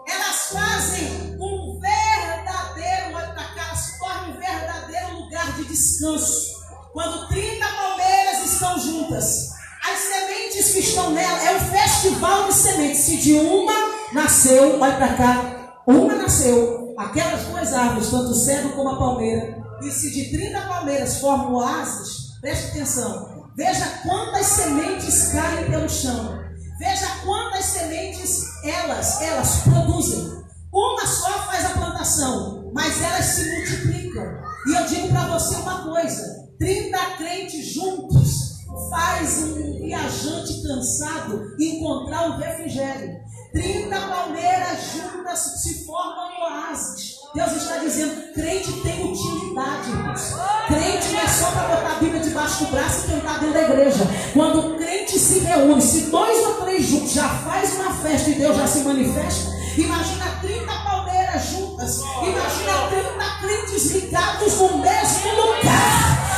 [0.09, 3.13] elas fazem um verdadeiro,
[3.55, 6.52] cá, se torna um verdadeiro lugar de descanso.
[6.93, 9.51] Quando 30 palmeiras estão juntas,
[9.83, 13.01] as sementes que estão nela é um festival de sementes.
[13.01, 13.73] Se de uma
[14.13, 19.65] nasceu, olha para cá, uma nasceu, aquelas duas árvores, tanto o cedro como a palmeira,
[19.83, 26.43] e se de 30 palmeiras formam oásis, preste atenção, veja quantas sementes caem pelo chão.
[26.79, 30.43] Veja quantas sementes elas, elas produzem.
[30.73, 34.25] Uma só faz a plantação, mas elas se multiplicam.
[34.67, 42.31] E eu digo para você uma coisa: 30 crentes juntos faz um viajante cansado encontrar
[42.31, 43.21] um refrigério.
[43.53, 47.17] 30 palmeiras juntas se formam um oásis.
[47.35, 49.91] Deus está dizendo, crente tem utilidade.
[50.69, 53.63] Crente não é só para botar a Bíblia debaixo do braço e cantar dentro da
[53.63, 54.05] igreja.
[54.33, 58.35] Quando o crente se reúne, se dois ou três juntos já faz uma festa e
[58.35, 66.32] Deus já se manifesta, imagina 30 palmeiras juntas, imagina 30 crentes ligados no mesmo lugar.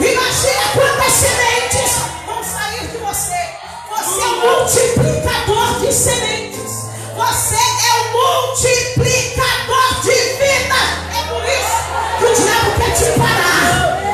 [0.00, 1.92] Imagina quantas sementes
[2.26, 3.40] vão sair de você.
[3.88, 6.90] Você é um multiplicador de sementes.
[7.16, 10.80] Você é um multiplicador de vida.
[11.10, 11.78] É por isso
[12.18, 13.72] que o diabo quer te parar.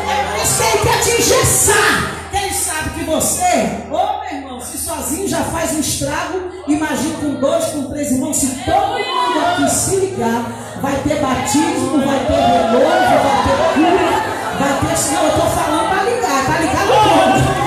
[0.09, 1.95] É por isso que ele quer te engessar.
[2.33, 3.53] Ele sabe que você,
[3.91, 8.37] ô meu irmão, se sozinho já faz um estrago, imagina com dois, com três irmãos.
[8.37, 14.31] Se todo mundo aqui se ligar, vai ter batismo, vai ter renovo, vai ter cura.
[14.59, 17.60] Vai ter, não, eu estou falando para ligar, para ligar no ponto.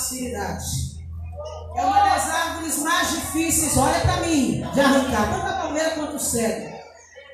[0.00, 0.98] Facilidade.
[1.76, 6.16] É uma das árvores mais difíceis, olha para mim, de arrancar, tanto a palmeira quanto
[6.16, 6.74] o cedro.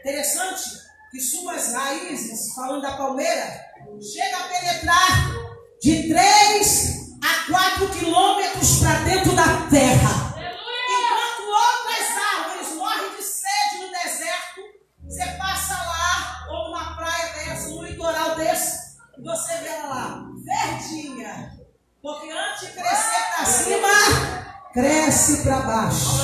[0.00, 0.62] Interessante
[1.10, 3.64] que suas raízes, falando da palmeira,
[4.00, 5.32] chega a penetrar
[5.80, 10.34] de 3 a 4 quilômetros para dentro da terra.
[10.36, 14.60] Enquanto outras árvores morrem de sede no deserto,
[15.04, 20.26] você passa lá, ou numa praia dessa, num litoral desse, e você vê ela lá,
[20.44, 21.65] verdinha.
[22.06, 23.88] Porque antes de crescer para cima,
[24.72, 26.20] cresce para baixo.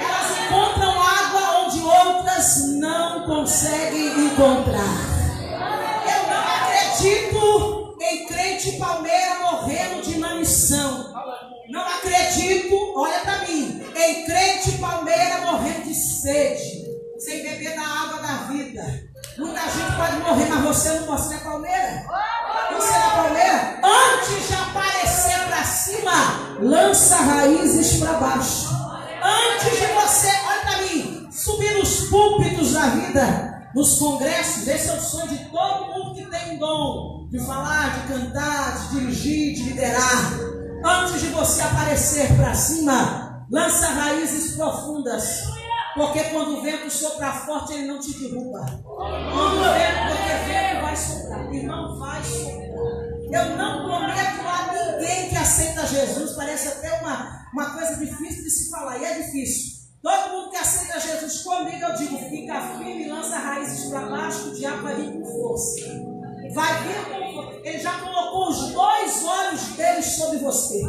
[0.00, 4.82] Elas encontram água onde outras não conseguem encontrar.
[6.10, 11.14] Eu não acredito em crente palmeira morrendo de inanição.
[11.68, 16.84] Não acredito, olha para mim, em crente palmeira morrendo de sede,
[17.20, 18.82] sem beber da água da vida.
[19.38, 22.04] Muita gente pode morrer, mas você não ser palmeira.
[22.76, 23.04] Você.
[23.84, 28.68] Antes de aparecer para cima, lança raízes para baixo.
[29.22, 34.94] Antes de você, olha para mim, subir nos púlpitos da vida, nos congressos, esse é
[34.94, 39.54] o sonho de todo mundo que tem um dom de falar, de cantar, de dirigir,
[39.54, 40.32] de liderar.
[40.84, 45.44] Antes de você aparecer para cima, lança raízes profundas.
[45.94, 48.66] Porque quando o vento sopra forte, ele não te derruba.
[48.84, 52.64] Quando o vento, porque vento vai soprar, irmão, vai soprar.
[53.30, 58.50] Eu não prometo a ninguém que aceita Jesus, parece até uma, uma coisa difícil de
[58.50, 59.74] se falar, e é difícil.
[60.02, 64.54] Todo mundo que aceita Jesus comigo, eu digo, fica firme, lança raízes para baixo, o
[64.54, 65.80] diabo vai vir com força.
[66.52, 67.60] Vai vir com força.
[67.64, 70.82] Ele já colocou os dois olhos dele sobre você.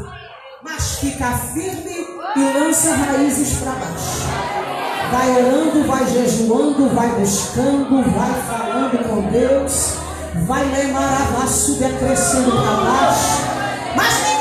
[0.62, 4.85] Mas fica firme e lança raízes para baixo.
[5.12, 9.94] Vai orando, vai jejuando, vai buscando, vai falando com Deus,
[10.48, 13.42] vai lemar a subir crescendo para baixo.
[13.96, 14.35] Mas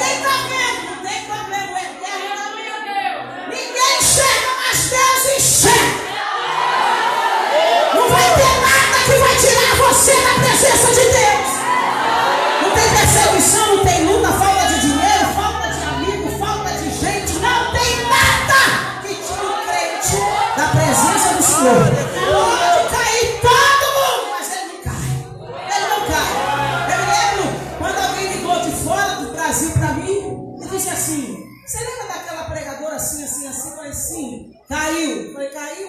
[33.94, 34.52] sim.
[34.68, 35.32] Caiu.
[35.32, 35.88] Falei, caiu?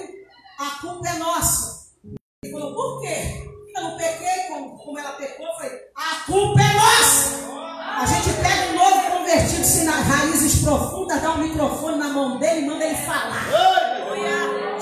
[0.60, 1.90] A culpa é nossa.
[2.44, 3.52] Ele falou, por quê?
[3.76, 3.98] Eu não
[4.48, 5.48] como, como ela pecou.
[5.96, 7.46] A culpa é nossa.
[7.98, 12.66] A gente pega um novo convertido, raízes profundas, dá um microfone na mão dele e
[12.66, 13.95] manda ele falar.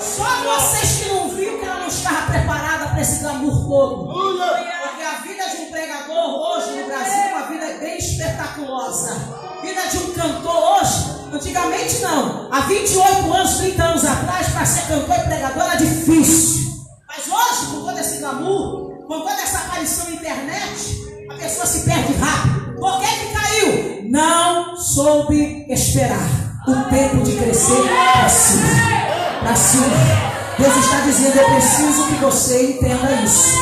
[0.04, 4.06] Só vocês que não viram que ela não estava preparada para esse glamour todo.
[4.06, 9.16] Porque a vida de um pregador hoje no Brasil é uma vida bem espetaculosa.
[9.62, 12.48] Vida de um cantor hoje, antigamente não.
[12.52, 16.64] Há 28 anos, 30 anos atrás, para ser cantor e pregador era difícil.
[17.08, 20.98] Mas hoje, com todo esse glamour, com toda essa aparição na internet,
[21.30, 22.76] a pessoa se perde rápido.
[22.76, 24.10] Por que, que caiu?
[24.10, 26.28] Não soube esperar
[26.68, 29.13] o tempo de crescer para cima.
[29.52, 30.34] Cima.
[30.58, 33.54] Deus está dizendo: Eu preciso que você entenda isso.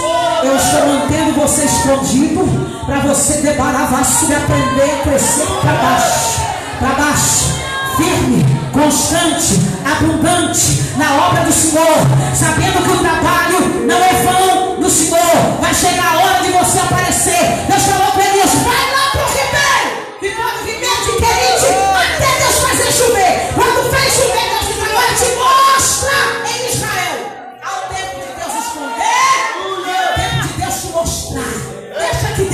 [0.43, 2.45] Eu estou mantendo você escondido
[2.87, 6.41] para você debaravaço e aprender a crescer para baixo.
[6.79, 7.53] Para baixo.
[7.97, 11.99] Firme, constante, abundante na obra do Senhor,
[12.35, 15.59] sabendo que o trabalho não é vão no Senhor.
[15.61, 17.67] Vai chegar a hora de você aparecer.
[17.69, 18.92] Deus falou para Elias: vai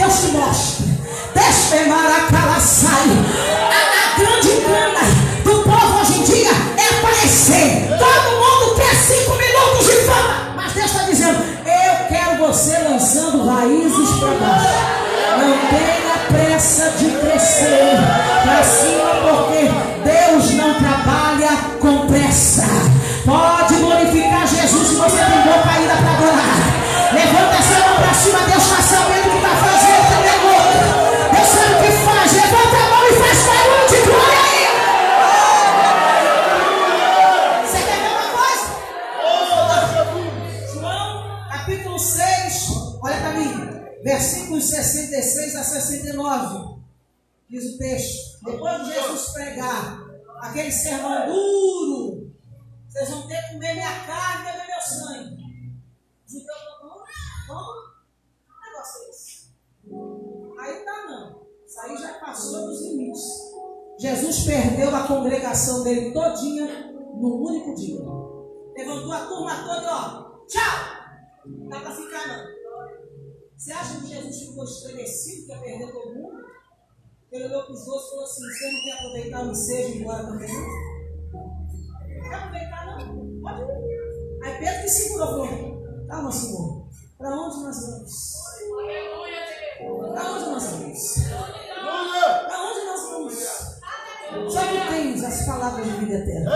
[0.09, 0.86] Deus te mostre.
[1.35, 3.09] Deixa Maracalaçai.
[3.70, 5.05] A, a grande gana
[5.44, 7.89] do povo hoje em dia é aparecer.
[7.90, 10.55] Todo mundo quer cinco minutos de fama.
[10.56, 14.68] Mas Deus está dizendo: Eu quero você lançando raízes para baixo.
[15.36, 17.98] Não tenha pressa de crescer
[18.44, 19.70] para cima, porque
[20.09, 22.64] Deus não trabalha com pressa.
[23.26, 25.20] Pode glorificar Jesus se você
[41.79, 46.83] capítulo 6, olha para mim, versículos 66 a 69.
[47.49, 50.01] Diz o texto: Depois de Jesus pregar
[50.41, 52.33] aquele sermão duro,
[52.89, 55.73] vocês vão ter que comer minha carne e beber meu sangue.
[56.27, 57.05] Os judeus falaram:
[57.47, 57.89] Como?
[58.45, 59.49] Que negócio é esse?
[60.61, 61.47] Aí tá não.
[61.65, 63.23] Isso aí já passou dos limites.
[63.99, 68.01] Jesus perdeu a congregação dele todinha num único dia.
[68.77, 70.47] Levantou a turma toda, ó.
[70.47, 70.98] Tchau!
[71.47, 72.59] Não dá pra ficar não.
[73.56, 76.44] Você acha que Jesus ficou estremecido que ia perder todo mundo?
[77.31, 79.97] Ele olhou para os dois e falou assim: Você não quer aproveitar o ensejo e
[79.97, 80.48] ir embora também?
[80.52, 82.28] Não?
[82.28, 83.40] Quer aproveitar não?
[83.43, 84.40] Pode ir.
[84.44, 86.89] Aí Pedro que segurou falou: Calma, Senhor.
[87.19, 88.32] Para onde nós vamos?
[90.15, 91.15] Para onde nós vamos?
[92.47, 93.35] Para onde nós vamos?
[94.52, 96.51] Só que tens as palavras de vida eterna.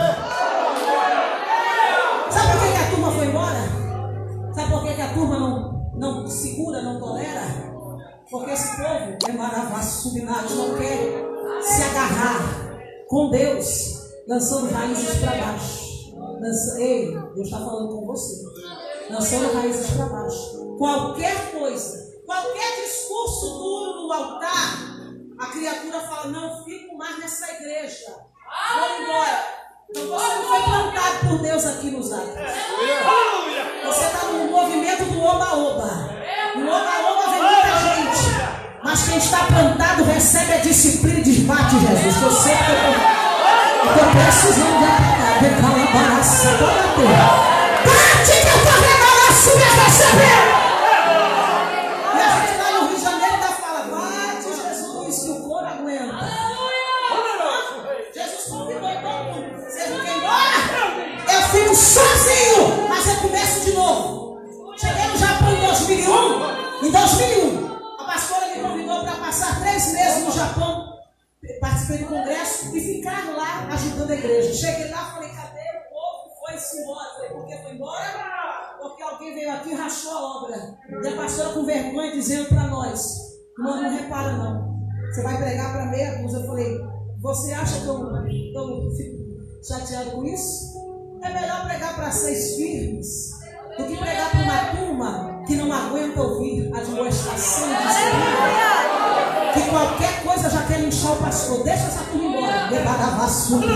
[5.14, 7.72] Turma não, não segura, não tolera?
[8.30, 11.22] Porque esse povo é maravilhoso, subinato, não quer
[11.60, 12.78] se agarrar
[13.09, 15.82] com Deus, lançando raízes para baixo.
[16.40, 18.43] Lança, ei, Deus está falando com você.
[19.10, 20.76] Lançando raízes para baixo.
[20.78, 24.98] Qualquer coisa, qualquer discurso duro no altar,
[25.39, 28.16] a criatura fala: Não fico mais nessa igreja.
[28.74, 29.61] Vou embora.
[29.94, 32.28] Você foi plantado por Deus aqui nos atos.
[33.85, 36.10] Você está no movimento do oba-oba.
[36.56, 38.32] No oba-oba vem muita gente.
[38.82, 42.23] Mas quem está plantado recebe a disciplina e desbate Jesus.
[42.23, 45.43] Eu sei que eu estou precisando de atacar.
[45.43, 47.52] Decalabaraça toda a terra.
[47.85, 50.51] Bate que eu estou vendo a sua receber.
[61.73, 64.40] Fico sozinho, mas eu começo de novo.
[64.77, 66.86] Cheguei no Japão em 2001.
[66.86, 67.66] Em 2001,
[67.99, 70.93] a pastora me convidou para passar três meses no Japão.
[71.61, 74.53] Participei do congresso e ficar lá ajudando a igreja.
[74.53, 76.35] Cheguei lá falei: cadê o povo?
[76.40, 77.09] Foi-se embora.
[77.15, 78.77] Falei: por que foi embora?
[78.81, 80.78] Porque alguém veio aqui e rachou a obra.
[81.03, 83.16] E a pastora com vergonha dizendo para nós:
[83.59, 84.73] não, não repara não.
[85.11, 86.39] Você vai pregar para meia dúzia.
[86.39, 86.78] Eu falei:
[87.20, 89.23] você acha que eu, eu fico
[89.62, 90.81] chateado com isso?
[91.24, 93.31] É melhor pregar para seis firmes
[93.78, 99.53] do que pregar para uma turma que não aguenta ouvir a demonstração de Espírito.
[99.55, 101.62] Que qualquer coisa já quer inchar o pastor.
[101.62, 102.70] Deixa essa turma embora.
[102.70, 103.69] Levar a vassoura.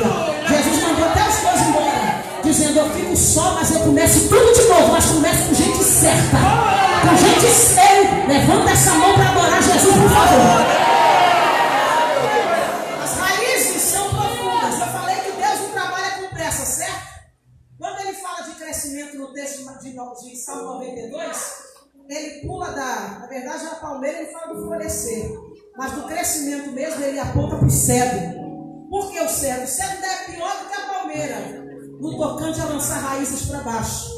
[0.48, 2.24] Jesus mandou até as coisas embora.
[2.43, 4.93] Dizendo, eu fico só, mas eu começo tudo de novo.
[4.93, 6.39] Mas começo com gente certa.
[7.02, 8.27] Com gente séria.
[8.27, 10.85] Levanta essa mão para adorar Jesus, por favor.
[18.86, 21.36] Crescimento no texto de, de Salmo 92,
[22.08, 23.18] ele pula da.
[23.20, 25.30] Na verdade, na palmeira ele fala do florescer.
[25.76, 28.86] Mas do crescimento mesmo ele aponta para o cedro.
[28.88, 29.64] Por que o cedro?
[29.64, 31.66] O cedro é pior do que a palmeira.
[32.00, 34.08] No tocante a lançar raízes para baixo.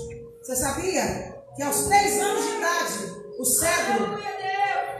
[0.42, 4.18] Você sabia que aos três anos de idade, o cedro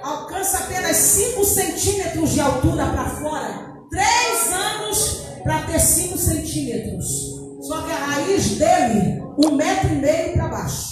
[0.03, 3.75] alcança apenas 5 centímetros de altura para fora.
[3.91, 7.38] Três anos para ter 5 centímetros.
[7.69, 10.89] Só que a raiz dele, um metro e meio para baixo.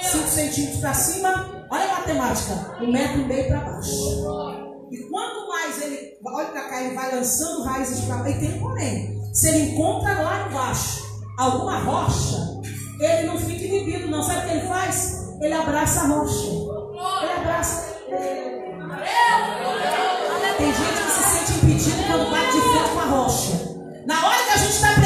[0.00, 3.90] 5 centímetros para cima, olha a matemática, um metro e meio para baixo.
[4.92, 8.54] E quanto mais ele, olha para cá, ele vai lançando raízes para baixo, e tem
[8.54, 9.20] um porém.
[9.34, 11.02] Se ele encontra lá embaixo
[11.36, 12.36] alguma rocha,
[13.00, 14.22] ele não fica inibido, não.
[14.22, 15.36] Sabe o que ele faz?
[15.40, 16.46] Ele abraça a rocha.
[16.46, 17.98] Ele abraça.
[20.58, 23.68] Tem gente que se sente impedido quando bate de frente com a rocha.
[24.06, 24.97] Na hora que a gente está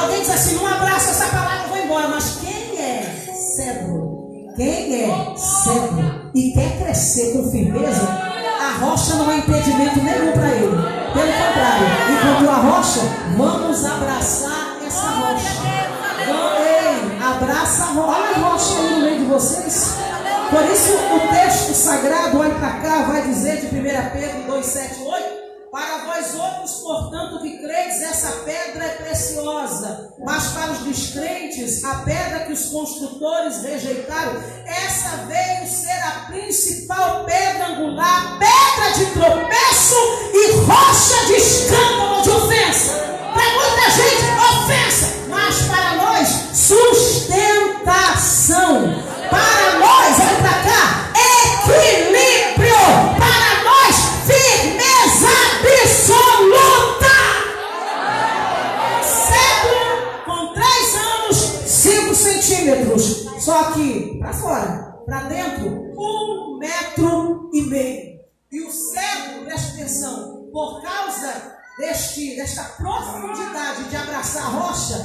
[0.00, 2.08] alguém diz assim: não abraça essa palavra, vou embora.
[2.08, 4.28] Mas quem é cedro?
[4.56, 8.08] Quem é cedro e quer crescer com firmeza,
[8.60, 10.76] a rocha não é impedimento nenhum para ele.
[11.12, 13.00] Pelo contrário, enquanto a rocha,
[13.36, 15.60] vamos abraçar essa rocha.
[16.58, 18.20] Ei, abraça a rocha.
[18.20, 19.94] Olha a rocha aí no meio de vocês.
[20.50, 23.70] Por isso o texto sagrado, olha para cá, vai dizer de 1
[24.12, 25.39] Pedro 2, 7, 8.
[25.70, 30.12] Para vós outros, portanto, que credes, essa pedra é preciosa.
[30.18, 37.24] Mas para os descrentes, a pedra que os construtores rejeitaram, essa veio ser a principal
[37.24, 39.94] pedra angular, pedra de tropeço
[40.34, 42.94] e rocha de escândalo, de ofensa.
[43.32, 44.24] Para muita gente,
[44.64, 45.06] ofensa.
[45.28, 47.30] Mas para nós, sustentação.
[49.30, 50.19] Para nós,
[63.40, 68.20] Só que para fora, para dentro, um metro e meio.
[68.52, 74.96] E o cedro, preste atenção, por causa deste, desta profundidade de abraçar a rocha,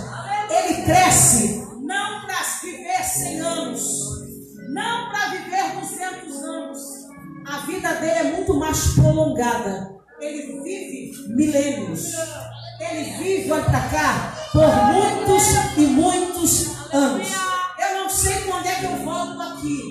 [0.50, 4.00] ele cresce não para viver 100 anos,
[4.70, 6.80] não para viver 200 anos.
[7.46, 9.96] A vida dele é muito mais prolongada.
[10.20, 12.14] ele vive milênios.
[12.80, 15.44] Ele vive, olha para cá, por muitos
[15.78, 17.55] e muitos anos.
[18.46, 19.82] Sei quando é que eu volto aqui.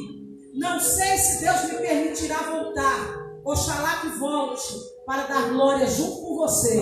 [0.55, 3.19] Não sei se Deus me permitirá voltar.
[3.45, 4.75] Oxalá que volte
[5.05, 6.81] para dar glória junto com você.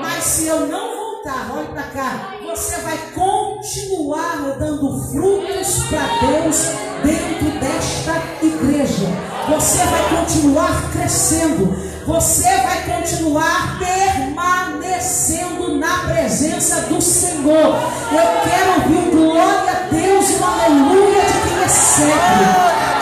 [0.00, 6.56] Mas se eu não voltar, olhe para cá, você vai continuar dando frutos para Deus
[7.02, 8.31] dentro desta
[8.62, 9.06] igreja.
[9.48, 11.76] Você vai continuar crescendo.
[12.06, 17.76] Você vai continuar permanecendo na presença do Senhor.
[18.10, 22.44] Eu quero ouvir glória a Deus e um aleluia de quem recebe.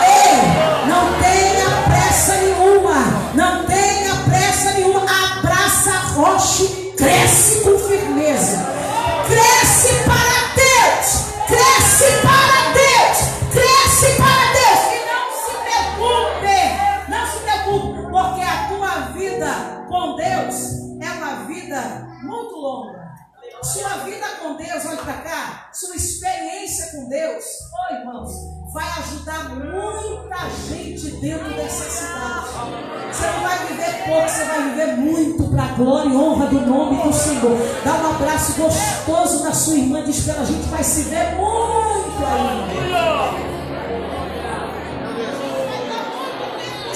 [22.41, 23.11] muito longa.
[23.63, 28.31] Sua vida com Deus, olha para cá, sua experiência com Deus, oh irmãos,
[28.73, 32.47] vai ajudar muita gente dentro dessa cidade.
[33.11, 36.61] Você não vai viver pouco, você vai viver muito para a glória e honra do
[36.61, 37.55] nome do Senhor.
[37.85, 42.25] Dá um abraço gostoso na sua irmã, diz que a gente vai se ver muito
[42.25, 43.51] ainda.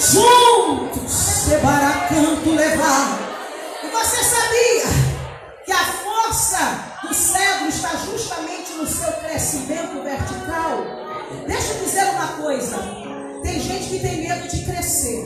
[0.00, 3.18] Juntos, Sebaracanto levar.
[3.84, 5.05] E você sabia
[5.66, 6.58] que a força
[7.02, 10.78] do cedro está justamente no seu crescimento vertical?
[11.44, 12.76] Deixa eu dizer uma coisa.
[13.42, 15.24] Tem gente que tem medo de crescer.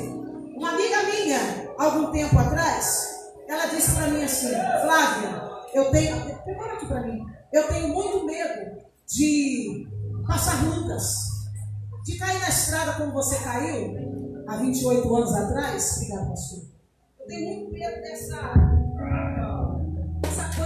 [0.57, 6.19] Uma amiga minha, algum tempo atrás, ela disse para mim assim, Flávia, eu tenho.
[6.43, 7.23] Prepara aqui para mim.
[7.53, 9.87] Eu tenho muito medo de
[10.27, 11.29] passar lutas.
[12.03, 15.97] De cair na estrada como você caiu há 28 anos atrás.
[15.97, 16.63] Obrigada, pastor.
[17.21, 19.30] Eu tenho muito medo dessa essa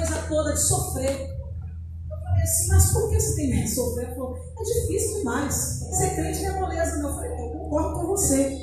[0.05, 1.11] coisa toda de sofrer.
[1.11, 4.05] Eu falei assim, mas por que você tem medo de sofrer?
[4.05, 5.55] Ela falou, é difícil demais.
[5.55, 7.01] Ser crente não é moleza.
[7.01, 8.59] Eu falei, eu concordo com você.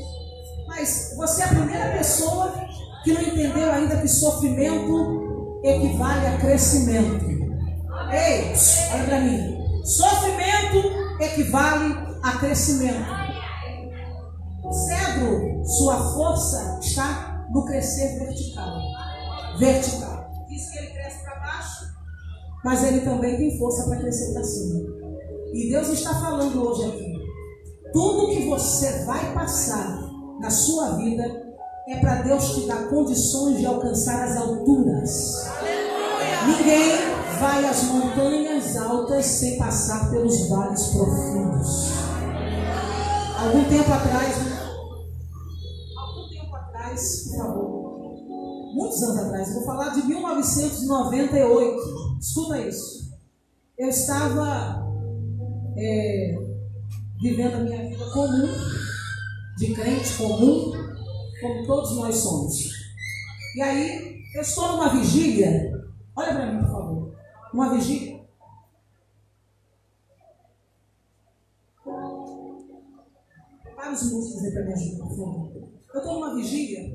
[0.68, 2.54] Mas você é a primeira pessoa
[3.04, 7.26] que não entendeu ainda que sofrimento equivale a crescimento.
[8.12, 8.54] Ei,
[8.94, 9.84] olha para mim.
[9.84, 13.22] Sofrimento equivale a crescimento.
[14.72, 18.78] Cedro, sua força está no crescer vertical.
[19.58, 20.88] Vertical diz que ele
[22.64, 24.82] mas ele também tem força para crescer para cima.
[25.54, 27.12] E Deus está falando hoje aqui.
[27.92, 30.10] Tudo que você vai passar
[30.40, 31.24] na sua vida
[31.88, 35.50] é para Deus te dar condições de alcançar as alturas.
[36.48, 36.92] Ninguém
[37.40, 41.90] vai às montanhas altas sem passar pelos vales profundos.
[43.38, 44.36] Algum tempo atrás,
[45.98, 47.92] algum tempo atrás, por favor,
[48.74, 52.11] muitos anos atrás, vou falar de 1998.
[52.22, 53.18] Escuta isso.
[53.76, 54.88] Eu estava
[55.76, 56.36] é,
[57.20, 58.48] vivendo a minha vida comum,
[59.58, 60.72] de crente comum,
[61.42, 62.70] como todos nós somos.
[63.56, 65.72] E aí, eu estou numa vigília.
[66.16, 67.16] Olha para mim, por favor.
[67.56, 68.24] Uma vigília.
[73.64, 75.52] Prepara os músicos aí para me ajudar, por favor.
[75.92, 76.91] Eu estou numa vigília.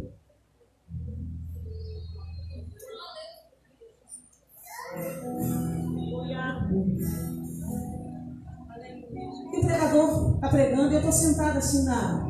[10.57, 12.27] Pregando e eu estou sentada assim na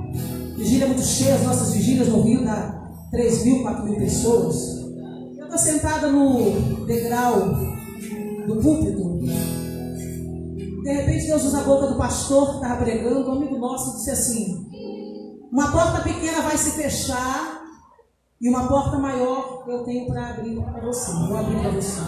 [0.57, 4.57] vigília muito cheia, as nossas vigílias no Rio dá 3 mil, 4 mil pessoas.
[5.39, 7.55] Eu estou sentada no degrau
[8.48, 9.20] do púlpito.
[10.82, 14.11] De repente Deus usa a boca do pastor que estava pregando, um amigo nosso disse
[14.11, 14.66] assim,
[15.53, 17.62] uma porta pequena vai se fechar
[18.40, 21.12] e uma porta maior eu tenho para abrir para você.
[21.12, 22.01] Vou abrir para você.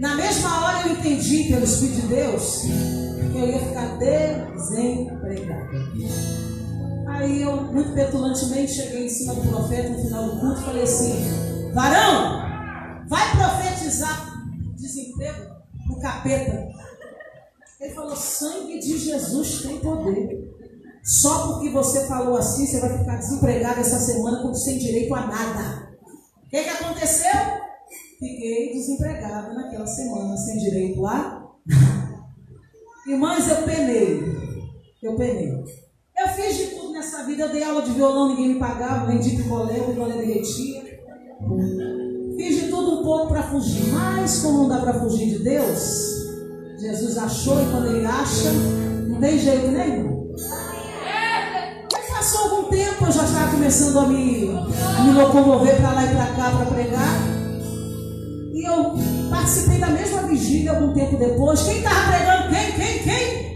[0.00, 2.64] Na mesma hora eu entendi pelo Espírito de Deus
[3.40, 5.70] eu ia ficar desempregada.
[7.08, 10.82] Aí eu, muito petulantemente, cheguei em cima do profeta no final do culto e falei
[10.82, 11.14] assim:
[11.74, 12.42] Varão,
[13.08, 14.34] vai profetizar
[14.76, 15.54] desemprego
[15.86, 16.68] no capeta.
[17.80, 20.50] Ele falou: sangue de Jesus tem poder.
[21.02, 25.26] Só porque você falou assim, você vai ficar desempregado essa semana com sem direito a
[25.26, 25.90] nada.
[26.44, 27.32] O que, que aconteceu?
[28.18, 31.39] Fiquei desempregada naquela semana, sem direito a.
[33.10, 34.22] Irmãs, eu penei.
[35.02, 35.50] Eu penei.
[36.16, 37.42] Eu fiz de tudo nessa vida.
[37.42, 39.06] Eu dei aula de violão, ninguém me pagava.
[39.06, 40.80] Vendi picolé, o picolé derretia.
[42.36, 43.84] Fiz de tudo um pouco para fugir.
[43.92, 46.20] Mas como não dá para fugir de Deus,
[46.78, 48.52] Jesus achou e quando ele acha,
[49.08, 50.32] não tem jeito nenhum.
[51.92, 54.50] Aí passou algum tempo eu já estava começando a me,
[54.98, 57.39] a me locomover para lá e para cá para pregar.
[58.70, 58.94] Eu
[59.28, 61.60] participei da mesma vigília algum tempo depois.
[61.62, 62.48] Quem estava pregando?
[62.54, 62.72] Quem?
[62.72, 63.02] Quem?
[63.02, 63.50] Quem?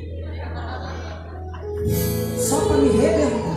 [2.38, 3.54] Só para me rebentar.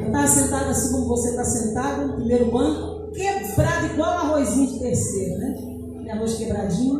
[0.00, 4.78] Eu estava sentada assim como você está sentado, no primeiro banco, quebrado igual arrozinho de
[4.80, 5.54] terceiro, né?
[6.10, 6.98] Arroz quebradinho.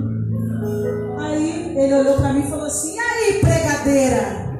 [1.18, 4.50] Aí ele olhou para mim e falou assim: E aí, pregadeira?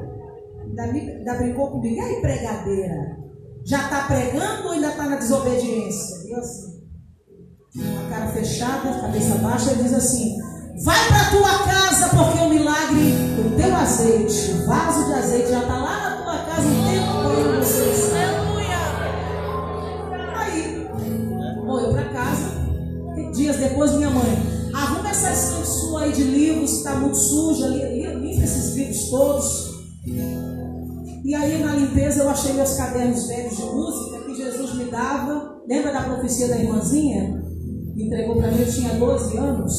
[0.79, 3.19] Ainda brincou comigo: E aí, pregadeira?
[3.65, 6.27] Já está pregando ou ainda está na desobediência?
[6.27, 6.80] E eu assim,
[7.77, 10.39] com a cara fechada, cabeça baixa, ele diz assim:
[10.83, 15.61] Vai para tua casa, porque o milagre, o teu azeite, o vaso de azeite já
[15.61, 18.13] está lá na tua casa o tempo todo vocês.
[20.35, 20.89] Aí,
[21.65, 22.61] vou eu para casa.
[23.35, 28.43] Dias depois, minha mãe, arruma essa estante sua aí de livros, está muito suja, limpa
[28.43, 29.71] esses livros todos.
[31.23, 35.61] E aí, na limpeza, eu achei meus cadernos velhos de música que Jesus me dava.
[35.69, 37.50] Lembra da profecia da irmãzinha?
[38.07, 39.73] Entregou para mim, eu tinha 12 anos.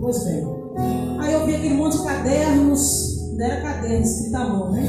[0.00, 0.44] Pois bem.
[1.20, 4.88] Aí eu vi aquele monte de cadernos, não era caderno escrito à mão, né?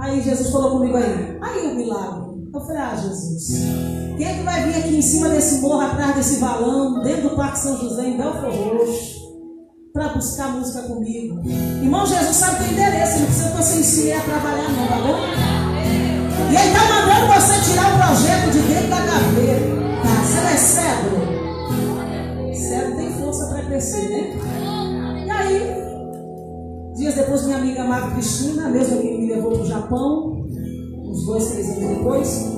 [0.00, 2.28] Aí Jesus falou comigo aí, aí o milagre.
[2.52, 3.62] Eu falei, ah, Jesus,
[4.16, 7.36] quem é que vai vir aqui em cima desse morro, atrás desse valão, dentro do
[7.36, 9.18] Parque São José, em Belfor Roxo,
[9.92, 11.40] para buscar música comigo?
[11.46, 15.68] Irmão, Jesus sabe teu endereço, não precisa que você ensine a trabalhar não, tá bom?
[16.50, 19.78] E ele está mandando você tirar o projeto de dentro da gaveta.
[20.02, 20.24] Tá?
[20.24, 21.37] Você não
[23.28, 25.26] força para crescer, né?
[25.26, 29.66] E aí, dias depois, minha amiga amada Cristina, a mesma que me levou para o
[29.66, 30.46] Japão,
[31.04, 32.52] uns dois, três anos depois,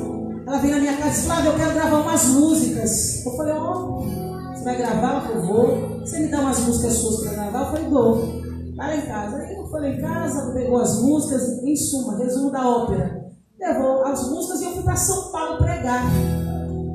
[0.47, 3.27] ela veio na minha casa e disse, Flávia, eu quero gravar umas músicas.
[3.27, 5.21] Eu falei, ó, oh, você vai gravar?
[5.23, 6.01] Falou, vou.
[6.01, 7.61] Você me dá umas músicas suas para gravar?
[7.61, 8.41] Eu falei, dou.
[8.77, 9.37] Lá em casa.
[9.37, 13.25] Aí eu falei em casa, pegou as músicas, em suma, resumo da ópera.
[13.59, 16.05] Levou as músicas e eu fui para São Paulo pregar.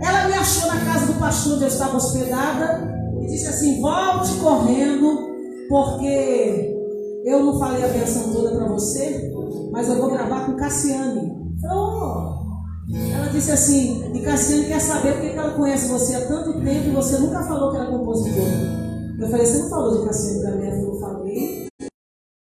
[0.02, 2.95] Ela me achou na casa do pastor onde eu estava hospedada
[3.26, 5.18] e disse assim, volte correndo,
[5.68, 6.76] porque
[7.26, 9.34] eu não falei a versão toda para você,
[9.72, 11.34] mas eu vou gravar com Cassiane.
[11.64, 16.92] Ela disse assim, e Cassiane quer saber porque ela conhece você há tanto tempo e
[16.92, 18.46] você nunca falou que era compositor.
[19.20, 20.68] Eu falei, você não falou de Cassiane para mim?
[20.68, 21.68] Eu falei.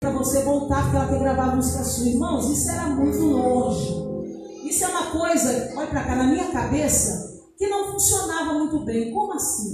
[0.00, 2.06] Para você voltar, porque ela quer gravar música sua.
[2.06, 4.08] Irmãos, isso era muito longe.
[4.64, 9.12] Isso é uma coisa, olha para cá, na minha cabeça, que não funcionava muito bem.
[9.12, 9.72] Como assim?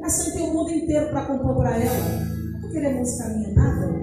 [0.00, 2.26] Cassiane tem o mundo inteiro para compor para ela.
[2.62, 3.94] Não querer música minha, nada.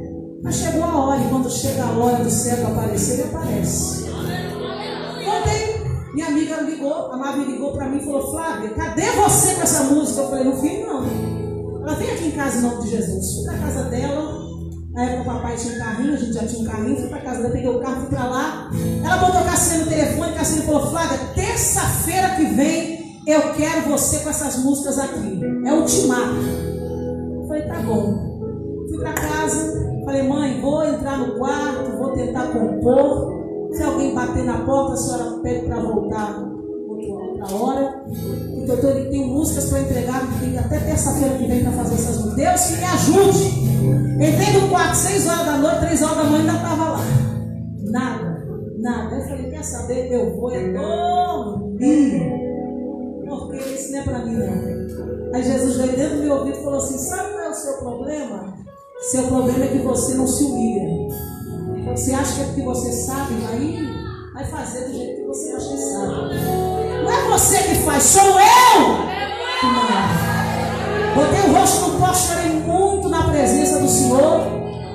[0.43, 4.09] Mas chegou a hora, e quando chega a hora do céu aparecer, ele aparece.
[4.09, 9.61] Ontem, minha amiga ligou, a Mavi ligou para mim e falou: Flávia, cadê você com
[9.61, 10.21] essa música?
[10.21, 11.83] Eu falei: Não vi, não.
[11.83, 13.35] Ela vem aqui em casa em nome de Jesus.
[13.35, 14.47] Fui para casa dela.
[14.93, 16.97] Na época o papai tinha um carrinho, a gente já tinha um carrinho.
[16.97, 18.71] Fui para casa dela, peguei o carro, fui para lá.
[19.03, 20.33] Ela botou Cassiane no telefone.
[20.33, 22.96] Cassiane falou: Flávia, terça-feira que vem
[23.31, 25.41] eu quero você com essas músicas aqui.
[25.65, 26.35] É ultimato.
[27.35, 28.85] Eu falei: Tá bom.
[28.89, 29.87] Fui para casa.
[30.05, 33.69] Falei, mãe, vou entrar no quarto, vou tentar compor.
[33.73, 36.47] Se alguém bater na porta, a senhora pede para voltar
[36.97, 38.03] outra hora.
[38.07, 42.17] Porque eu tô, tenho músicas para entregar, tem até terça-feira que vem para fazer essas
[42.17, 42.35] músicas.
[42.35, 43.67] Deus que me ajude.
[44.15, 46.99] Entrei no quarto, seis horas da noite, três horas da manhã ainda estava lá.
[47.83, 48.45] Nada,
[48.79, 49.15] nada.
[49.15, 50.11] Eu falei, quer saber?
[50.11, 52.46] Eu vou é dormir.
[53.57, 55.33] Porque isso não é para mim, não.
[55.33, 57.77] Aí Jesus veio dentro do meu ouvido e falou assim: sabe qual é o seu
[57.77, 58.53] problema?
[59.11, 61.15] Seu problema é que você não se humilha.
[61.91, 63.77] Você acha que é porque você sabe, vai,
[64.33, 66.35] vai fazer do jeito que você acha que sabe.
[67.03, 69.17] Não é você que faz, sou eu.
[71.15, 74.41] Botei o rosto no pó, chorei muito na presença do Senhor.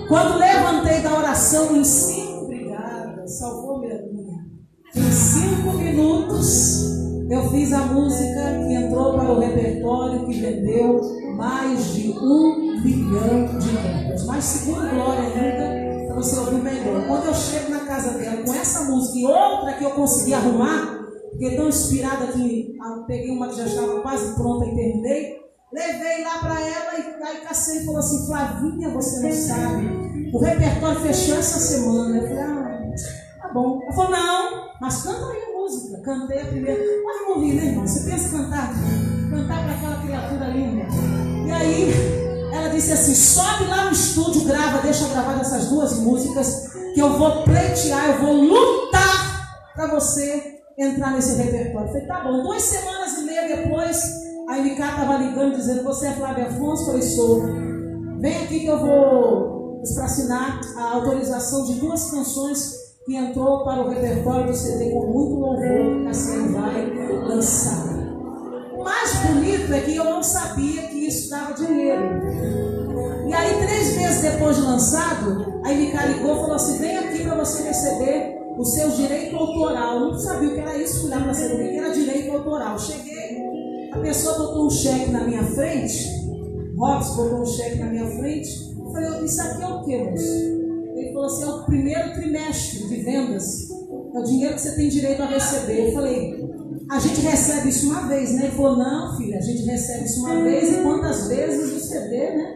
[0.08, 4.32] Quando levantei da oração em cinco, obrigada, salvou minha vida.
[4.94, 7.01] Em cinco minutos,
[7.32, 11.00] eu fiz a música que entrou para o repertório, que vendeu
[11.34, 14.26] mais de um milhão de cópias.
[14.26, 17.06] Mas segundo Glória ainda, para você ouvir melhor.
[17.06, 20.98] Quando eu chego na casa dela com essa música e outra que eu consegui arrumar,
[21.30, 25.36] porque tão inspirada que eu peguei uma que já estava quase pronta e terminei,
[25.72, 31.00] levei lá para ela e aí Cassiane falou assim, Flavinha, você não sabe, o repertório
[31.00, 32.14] fechou essa semana.
[32.14, 32.90] Eu falei, ah,
[33.40, 33.80] tá bom.
[33.82, 35.98] Ela falou, não, mas canta aí música.
[35.98, 36.82] Cantei a primeira.
[37.04, 37.86] Mas ouvi, né, irmão?
[37.86, 38.72] Você pensa cantar?
[39.30, 40.86] Cantar para aquela criatura linda.
[41.46, 41.92] E aí,
[42.52, 47.18] ela disse assim: sobe lá no estúdio, grava, deixa gravar essas duas músicas, que eu
[47.18, 51.88] vou pleitear, eu vou lutar para você entrar nesse repertório.
[51.88, 52.42] Eu falei: tá bom.
[52.42, 54.02] Duas semanas e meia depois,
[54.48, 56.90] a MK estava ligando, dizendo: Você é Flávia Afonso?
[56.90, 57.42] Eu sou.
[58.20, 63.82] Vem aqui que eu vou para assinar a autorização de duas canções que entrou para
[63.82, 66.90] o repertório do CD com muito louvor Cassiano vai
[67.26, 67.84] lançar.
[68.78, 72.02] O mais bonito é que eu não sabia que isso dava dinheiro.
[73.26, 77.22] E aí, três meses depois de lançado, a MK ligou e falou assim: vem aqui
[77.22, 79.94] para você receber o seu direito autoral.
[79.94, 82.78] Eu não sabia o que era isso, fui para saber que era direito autoral.
[82.78, 86.08] Cheguei, a pessoa botou um cheque na minha frente,
[86.76, 88.76] Robson botou um cheque na minha frente.
[88.78, 90.61] Eu falei: isso aqui é o que, moço?
[91.12, 93.70] Falou assim: é o primeiro trimestre de vendas.
[94.14, 95.88] É o dinheiro que você tem direito a receber.
[95.88, 96.52] Eu falei:
[96.90, 98.44] a gente recebe isso uma vez, né?
[98.44, 102.16] Ele falou: não, filha, a gente recebe isso uma vez e quantas vezes o CD,
[102.16, 102.54] né?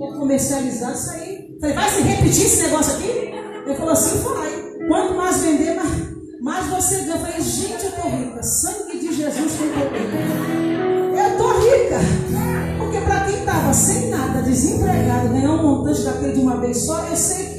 [0.00, 1.50] É comercializar isso aí.
[1.54, 3.08] Eu falei: vai se repetir esse negócio aqui?
[3.66, 4.64] Ele falou assim: vai.
[4.88, 5.90] Quanto mais vender, mais,
[6.40, 7.14] mais você ganha.
[7.14, 8.42] Eu falei: gente, eu tô rica.
[8.42, 10.84] Sangue de Jesus tem poder.
[11.14, 12.00] Eu tô rica.
[12.78, 17.06] Porque para quem estava sem nada, desempregado, ganhar um montante daquele de uma vez só,
[17.06, 17.53] eu sei que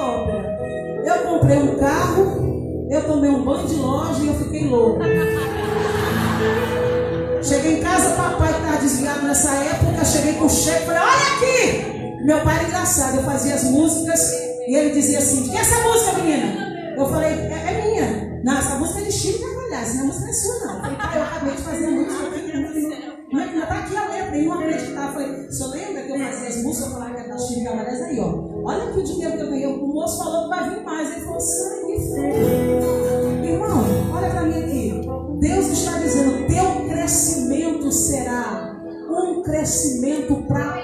[0.00, 0.58] ópera.
[1.04, 5.00] Eu comprei um carro, eu tomei um banho de loja e eu fiquei louco.
[7.42, 11.10] Cheguei em casa, papai que estava desviado nessa época, cheguei com o cheque, falei, olha
[11.36, 12.24] aqui!
[12.24, 14.32] Meu pai era engraçado, eu fazia as músicas
[14.66, 16.94] e ele dizia assim, que é essa música, menina?
[16.96, 18.40] Eu falei, é, é minha.
[18.44, 20.84] Não, essa música é de Chico Carvalhais, é música é sua, não.
[20.84, 24.54] Eu eu acabei de fazer a música aqui, não está aqui a letra, nem uma
[24.56, 25.06] acreditar.
[25.06, 27.64] Eu falei, o senhor lembra que eu fazia as músicas, eu falava que da Chico
[27.64, 28.02] Carvalhais?
[28.02, 29.66] Aí, ó, olha aqui o dinheiro que eu ganhei.
[29.66, 31.10] O moço falou que vai vir mais.
[31.12, 33.52] Ele falou, sangue fé.
[33.52, 33.84] Irmão,
[34.14, 35.00] olha para mim aqui.
[35.40, 38.76] Deus está dizendo, teu crescimento será
[39.10, 40.77] um crescimento para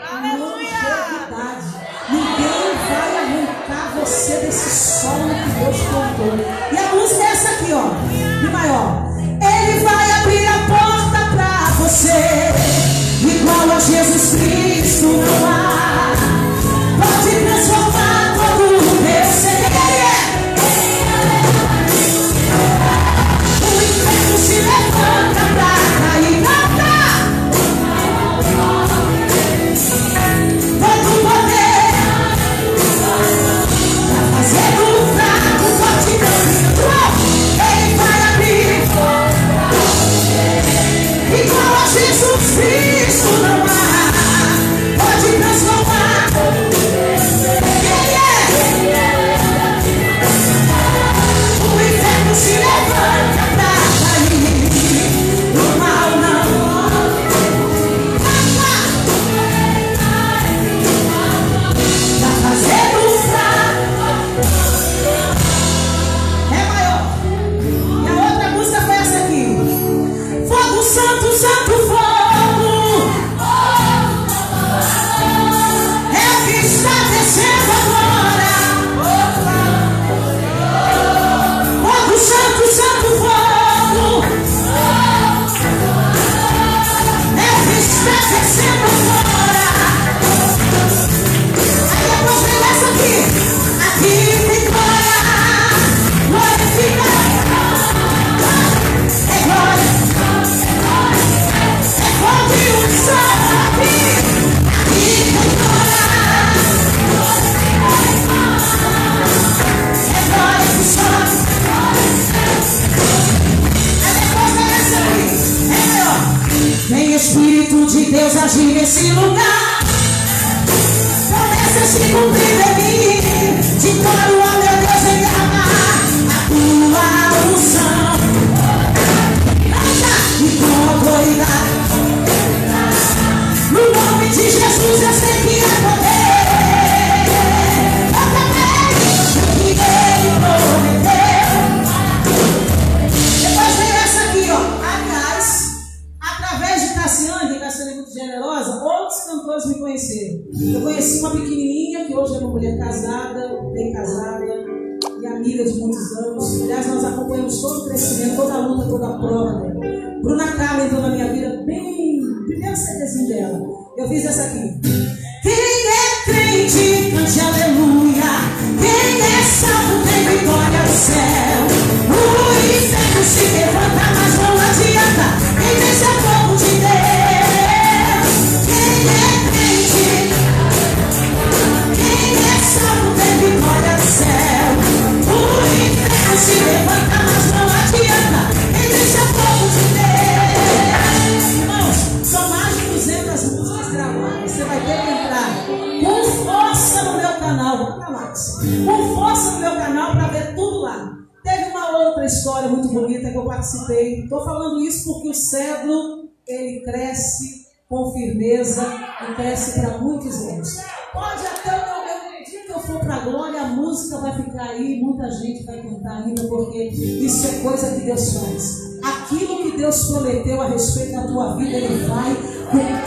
[220.05, 223.05] Deus prometeu a respeito da tua vida, Ele vai cumprir.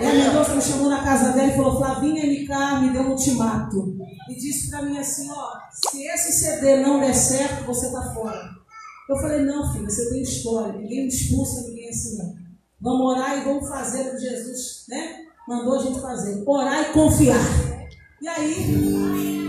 [0.00, 3.10] E a Mendonça me chamou na casa dela e falou: Flavinha MK me deu um
[3.10, 3.96] ultimato.
[4.28, 8.50] E disse para mim assim: Ó, se esse CD não der certo, você tá fora.
[9.08, 10.72] Eu falei: Não, filha, você tem história.
[10.74, 12.34] Ninguém me expulsa, ninguém assim não.
[12.80, 16.92] Vamos orar e vamos fazer o que Jesus né, mandou a gente fazer: orar e
[16.92, 17.40] confiar.
[18.20, 19.46] E aí,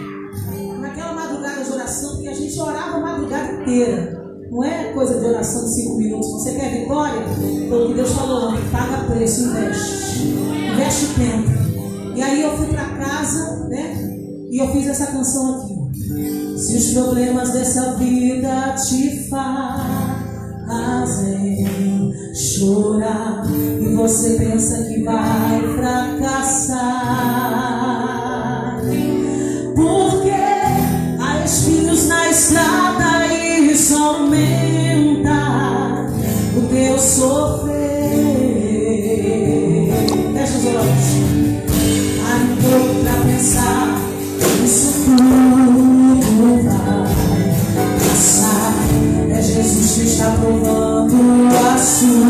[0.79, 4.24] naquela madrugada de oração, que a gente orava a madrugada inteira.
[4.49, 6.31] Não é coisa de oração de cinco minutos.
[6.31, 7.21] Você quer vitória?
[7.69, 8.53] Foi o que Deus falou.
[8.71, 10.27] Paga preço, investe.
[10.73, 11.49] Investe tempo.
[12.15, 14.15] E aí eu fui para casa, né?
[14.49, 15.75] E eu fiz essa canção aqui.
[16.57, 20.45] Se os problemas dessa vida te fazem
[22.33, 26.75] chorar e você pensa que vai fracassar,
[34.35, 36.11] aumenta
[36.55, 37.75] o teu sofrer.
[40.33, 41.15] Fecha os olhos.
[42.61, 44.01] Pouco pra pensar,
[44.63, 47.05] isso tudo vai
[47.99, 48.73] passar.
[49.29, 51.15] É Jesus que está provando
[51.55, 52.29] a sua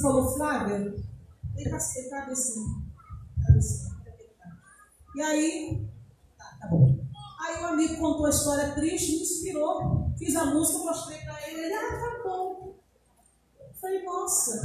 [0.00, 2.82] falou, Flávia, ele tá, ele tá descendo.
[3.46, 4.00] Tá descendo.
[5.16, 5.88] E aí,
[6.38, 6.98] tá, tá bom.
[7.40, 10.12] Aí o amigo contou a história triste, me inspirou.
[10.16, 11.60] Fiz a música, mostrei pra ele.
[11.60, 12.74] Ele, ah, tá bom.
[13.58, 14.62] Eu Falei, nossa.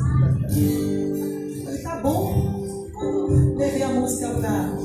[1.64, 2.66] Falei, tá bom.
[2.94, 4.78] Quando levei a música pra,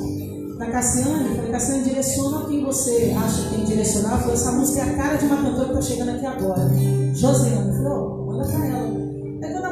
[0.57, 4.19] pra Cassiane, falei, Cassiane, direciona quem você acha que tem que direcionar.
[4.21, 6.69] Falei, essa música é a cara de uma cantora que tá chegando aqui agora.
[7.15, 7.73] Josiane.
[7.73, 8.80] Falei, ó, manda pra ela.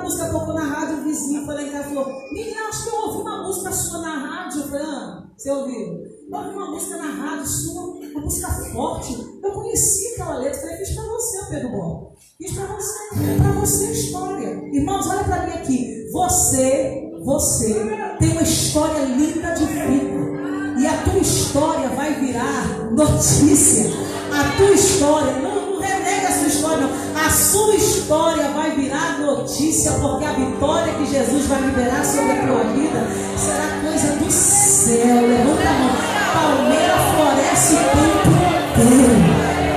[0.08, 2.88] Música tocou na rádio, o vizinho foi lá em casa e falou, menina, acho que
[2.88, 4.64] eu ouvi uma música sua na rádio.
[4.74, 5.76] Ah, você ouviu?
[5.76, 9.38] Eu ouvi uma música na rádio sua, uma música forte.
[9.42, 10.62] Eu conheci aquela letra.
[10.62, 12.14] Falei, fiz pra você, Pedro Bom.
[12.38, 12.98] Fiz pra você.
[13.36, 14.48] Pra você a história.
[14.72, 16.10] Irmãos, olha pra mim aqui.
[16.10, 17.74] Você, você
[18.18, 20.80] tem uma história linda de vida.
[20.80, 23.90] E a tua história vai virar notícia.
[24.32, 25.47] A tua história,
[25.80, 27.26] renega a sua história, não.
[27.26, 32.46] A sua história vai virar notícia, porque a vitória que Jesus vai liberar sobre a
[32.46, 33.06] tua vida
[33.36, 35.28] será coisa do céu.
[35.28, 36.08] Levanta a mão.
[36.34, 38.28] Palmeira floresce o tempo
[38.76, 39.18] inteiro.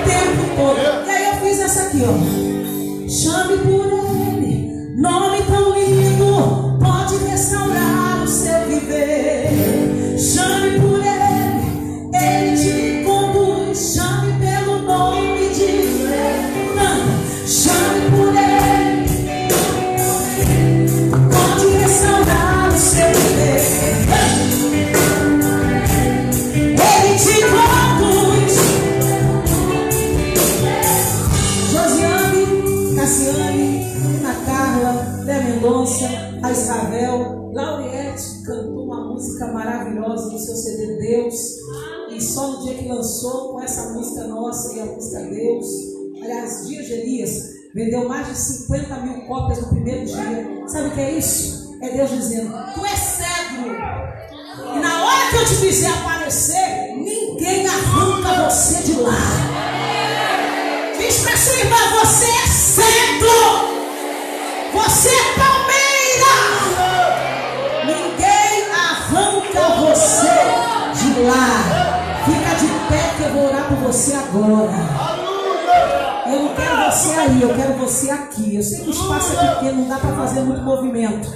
[0.06, 1.08] Tempo todo.
[1.08, 2.14] E aí eu fiz essa aqui, ó.
[3.10, 5.31] Chame por ele, nome
[39.22, 41.36] música maravilhosa no seu CD Deus.
[42.10, 45.66] E só no dia que lançou com essa música nossa e a música Deus,
[46.22, 47.32] aliás, Dias de Elias,
[47.74, 50.68] vendeu mais de 50 mil cópias no primeiro dia.
[50.68, 51.78] Sabe o que é isso?
[51.82, 53.70] É Deus dizendo: Tu és cego.
[54.76, 59.18] E na hora que eu te fizer aparecer, ninguém arranca você de lá.
[60.98, 63.81] Diz pra sua irmã, você é cego.
[73.32, 74.74] Eu vou orar por você agora.
[76.28, 78.56] Eu não quero você aí, eu quero você aqui.
[78.56, 81.30] Eu sei que o espaço é pequeno, não dá para fazer muito movimento.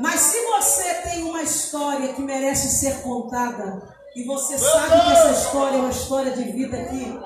[0.00, 3.82] Mas se você tem uma história que merece ser contada,
[4.16, 7.20] e você sabe que essa história é uma história de vida que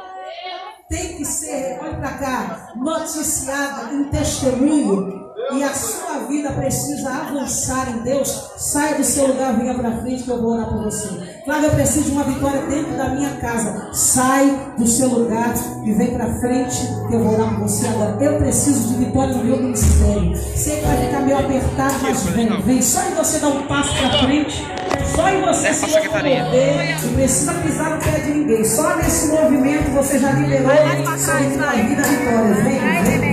[0.88, 7.88] tem que ser, olha para cá, noticiada em testemunho, e a sua vida precisa avançar
[7.90, 11.35] em Deus, saia do seu lugar, venha para frente que eu vou orar por você.
[11.46, 13.90] Flávia, eu preciso de uma vitória dentro da minha casa.
[13.92, 15.54] Sai do seu lugar
[15.84, 18.16] e vem para frente que eu vou orar por você agora.
[18.20, 20.36] Eu preciso de vitória no meu ministério.
[20.56, 22.82] Sei que vai ficar meio apertado, mas vem, vem.
[22.82, 24.66] Só em você dar um passo para frente.
[25.14, 27.00] Só em você se locomover.
[27.04, 28.64] Não precisa pisar no pé de ninguém.
[28.64, 30.68] Só nesse movimento você já liberou
[31.16, 32.54] sua vida a vitória.
[32.64, 33.25] Vem, vem,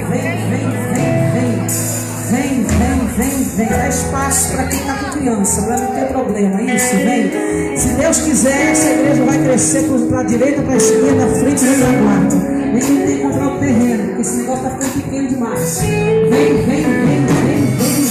[3.56, 3.78] vem, vem, vem.
[3.78, 6.62] Dá espaço para quem está com criança, para não ter problema.
[6.62, 7.78] Isso, vem.
[7.78, 11.78] Se Deus quiser, essa igreja vai crescer para a direita, para a esquerda, frente e
[11.78, 12.54] para a quarta.
[12.74, 15.80] Vem tem que comprar o terreno, porque esse negócio está ficando pequeno demais.
[15.80, 17.66] Vem, vem, vem, vem,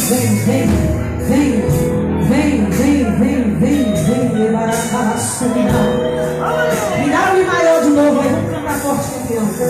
[0.09, 0.67] vem, vem,
[1.29, 1.93] vem.
[2.29, 4.49] Vem, vem, vem, vem, vem, vem.
[4.55, 5.47] A carraça,
[6.97, 9.65] Virar o maior de novo, aí vamos cantar forte com criança.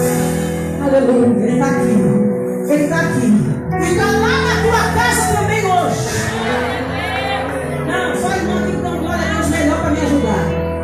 [0.83, 2.73] Aleluia, ele está aqui.
[2.73, 3.27] Ele está aqui.
[3.73, 4.42] Ele está lá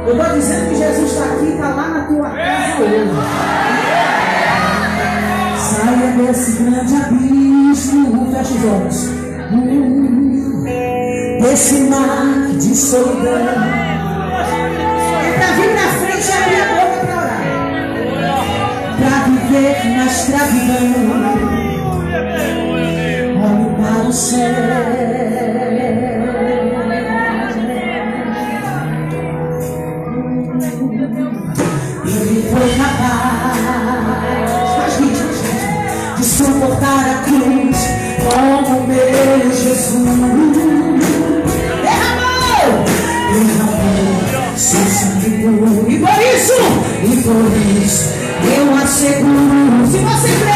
[0.08, 3.10] Eu estou dizendo que Jesus está aqui, está lá na tua casa hoje.
[5.58, 9.08] Saia desse grande abismo, fecha os olhos.
[9.52, 10.64] Hum,
[11.42, 13.36] Desse mar de solidão.
[15.24, 17.42] É para vir na frente e abrir a boca para orar.
[18.98, 20.88] Para viver na escravidão.
[23.44, 25.17] Olhe para o céu.
[45.88, 46.52] E por isso,
[47.04, 47.48] e por
[47.82, 48.12] isso,
[48.54, 49.86] eu asseguro.
[49.90, 50.47] Se você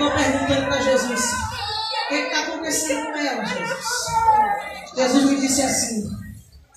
[0.05, 3.85] Estou perguntando para Jesus: o que está acontecendo com ela, Jesus?
[4.95, 6.11] Jesus me disse assim,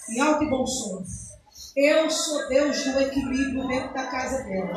[0.10, 1.04] em alto e bom som:
[1.76, 4.72] Eu sou Deus do equilíbrio dentro da casa dela.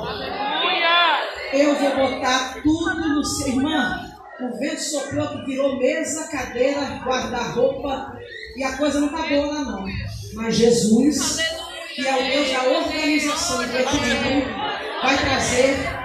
[1.53, 3.49] Eu vou botar tudo no seu.
[3.49, 4.11] Irmã,
[4.41, 8.19] o vento soprou que virou mesa, cadeira, guarda-roupa.
[8.57, 9.85] E a coisa não está boa lá, não.
[10.35, 11.39] Mas Jesus,
[11.95, 14.45] que é o Deus da organização do equilíbrio,
[15.03, 16.00] vai trazer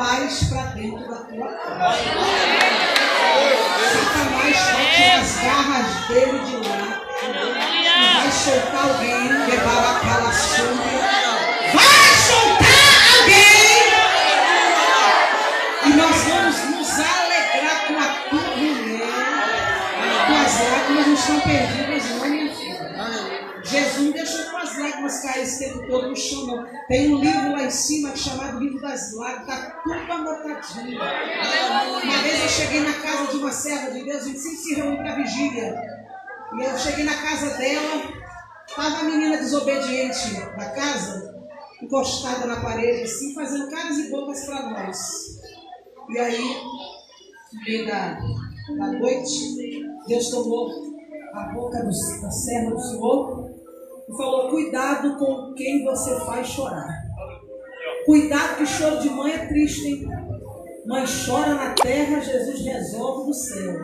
[0.00, 1.98] paz para dentro da tua casa.
[3.92, 6.88] Satanás vai tirar as garras dele de lá.
[7.22, 11.00] E vai soltar alguém, levar aquela sombra.
[11.74, 13.90] Vai soltar alguém!
[15.84, 19.04] E nós vamos nos alegrar com a tua mulher.
[20.26, 21.79] Tuas lágrimas não estão perdidas,
[25.18, 26.66] cair esse tempo todo no não.
[26.88, 30.98] Tem um livro lá em cima chamado Livro das Lágrimas, está tudo anotadinho.
[30.98, 34.74] Uma vez eu cheguei na casa de uma serva de Deus, a gente sempre se
[34.74, 35.82] reúne para vigília.
[36.54, 38.02] E eu cheguei na casa dela,
[38.66, 41.34] estava a menina desobediente da casa,
[41.82, 45.40] encostada na parede, assim, fazendo caras e bocas para nós.
[46.08, 46.62] E aí,
[47.52, 48.18] no meio da,
[48.78, 50.70] da noite, Deus tomou
[51.34, 53.49] a boca do, da serva do Senhor
[54.16, 57.10] falou: Cuidado com quem você faz chorar.
[58.04, 60.08] Cuidado que choro de mãe é triste, hein?
[60.86, 63.74] Mãe chora na terra, Jesus resolve no céu.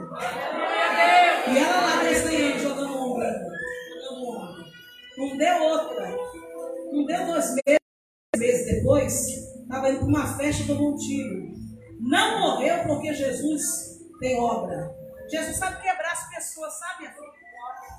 [1.48, 3.24] E ela lá desenhando, jogando ombro,
[4.02, 4.64] jogando ombro.
[5.18, 6.16] Não deu outra.
[6.92, 7.80] Não deu dois meses,
[8.36, 9.26] meses depois,
[9.62, 11.46] estava indo para uma festa e tomou um tiro.
[12.00, 13.62] Não morreu porque Jesus
[14.18, 14.94] tem obra.
[15.28, 17.08] Jesus sabe quebrar as pessoas, sabe?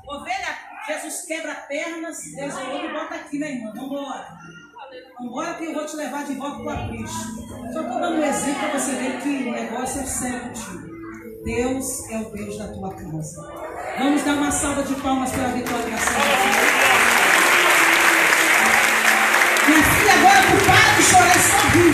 [0.07, 0.57] Ovelha,
[0.87, 3.73] Jesus quebra pernas, Deus e bota aqui, né, irmã?
[3.75, 4.25] Vambora.
[5.19, 7.35] Vambora que eu vou te levar de volta para o Cristo.
[7.73, 10.87] Só estou dando um exemplo para você ver que o negócio é sério contigo.
[11.43, 13.53] Deus é o Deus da tua casa.
[13.99, 15.89] Vamos dar uma salva de palmas pela vitória da
[19.67, 21.93] Minha filha, agora tu para de chorar e sorrir.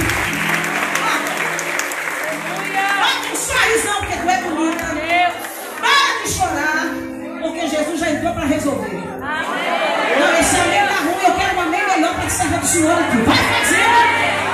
[2.99, 4.85] Bota um sorrisão, porque tu é bonita.
[5.81, 7.12] Para de chorar,
[7.73, 8.93] Jesus já entrou para resolver.
[8.93, 12.93] Não, esse amém tá ruim, eu quero um amém melhor para que serva do Senhor
[12.93, 13.17] aqui.
[13.17, 13.97] Vai fazendo,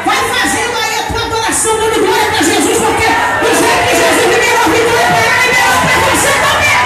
[0.05, 3.07] vai fazendo aí a tua adoração, dando glória para Jesus, porque
[3.43, 6.79] do jeito que Jesus liberou a vitória para ela, liberou para você também.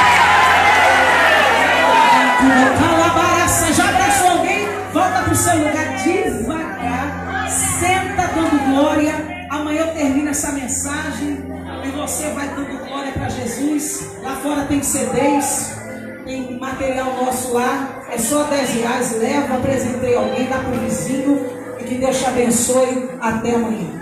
[3.76, 4.68] Já abraçou alguém?
[4.92, 9.48] Volta para o seu lugar devagar, senta dando glória.
[9.52, 11.44] Amanhã eu termino essa mensagem
[11.84, 14.18] e você vai dando glória para Jesus.
[14.24, 15.83] Lá fora tem CDs,
[16.26, 18.04] tem material nosso lá.
[18.10, 19.20] É só 10 reais.
[19.20, 21.46] Leva, apresentei alguém, dá para o vizinho
[21.80, 23.10] e que Deus te abençoe.
[23.22, 24.02] Até amanhã.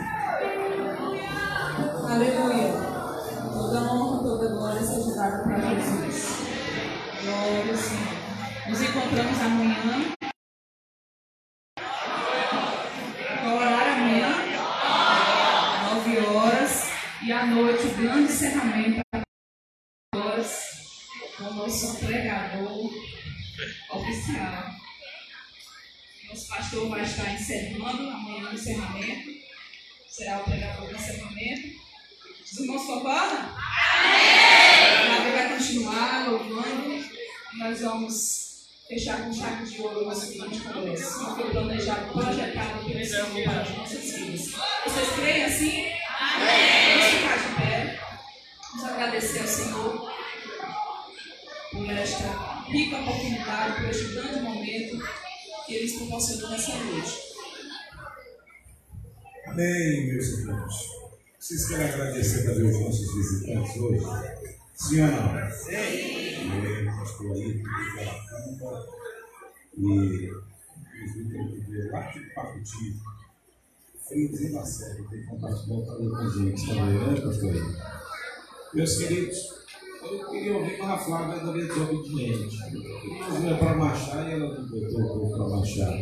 [2.10, 2.74] Aleluia.
[3.54, 6.42] Toda honra, toda glória seja dada para Jesus.
[7.24, 8.22] Glória ao Senhor.
[8.70, 10.14] Nos encontramos amanhã.
[13.42, 14.30] Qual horário amanhã?
[15.96, 16.92] 9 horas.
[17.24, 18.91] E à noite, o grande encerramento.
[21.62, 22.92] Nosso pregador
[23.92, 24.76] oficial.
[26.28, 29.32] Nosso pastor vai estar encerrando amanhã o encerramento.
[30.10, 31.82] Será o pregador do encerramento.
[32.44, 33.56] Os irmãos concordam?
[33.56, 35.32] Amém!
[35.34, 37.06] vai continuar louvando.
[37.60, 41.20] Nós vamos fechar com chave de ouro o nosso grande congresso.
[41.20, 44.52] Que foi planejado, projetado pelo Senhor para as nossas vidas.
[44.86, 45.92] Vocês creem assim?
[46.20, 46.98] Amém!
[46.98, 48.00] Vamos ficar de pé.
[48.72, 50.11] Vamos agradecer ao Senhor
[51.72, 54.98] por esta rica oportunidade, por este grande momento
[55.66, 57.32] que eles proporcionou nessa noite.
[59.48, 60.74] Amém, meus irmãos.
[61.40, 64.06] Vocês querem agradecer também os nossos visitantes hoje?
[64.76, 65.52] Sim ou não?
[65.52, 66.86] Sim.
[66.86, 67.64] Pastor aí,
[67.96, 68.88] pela cumba.
[69.78, 70.32] E
[70.94, 72.96] inclusive veio lá de Pacuti.
[74.52, 77.54] Na série, tem contato voltado com a gente também, né, pastor?
[78.74, 79.61] Meus queridos, Eu
[80.20, 82.58] queria ouvir, mas a Flávia ainda veio desobediente.
[83.50, 85.94] É para marchar e ela não botou o povo para marchar.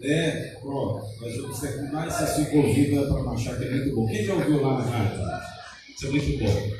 [0.00, 3.96] É, ó, mas eu disse mais você fica ouvindo é para marchar, que é muito
[3.96, 4.06] bom.
[4.06, 5.46] Quem já ouviu lá na rádio?
[5.94, 6.76] Isso é muito bom.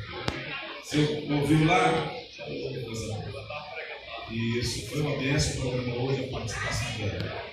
[0.85, 2.13] Você ouviu lá?
[4.31, 7.45] Isso, foi uma benção o programa hoje, a participação dela.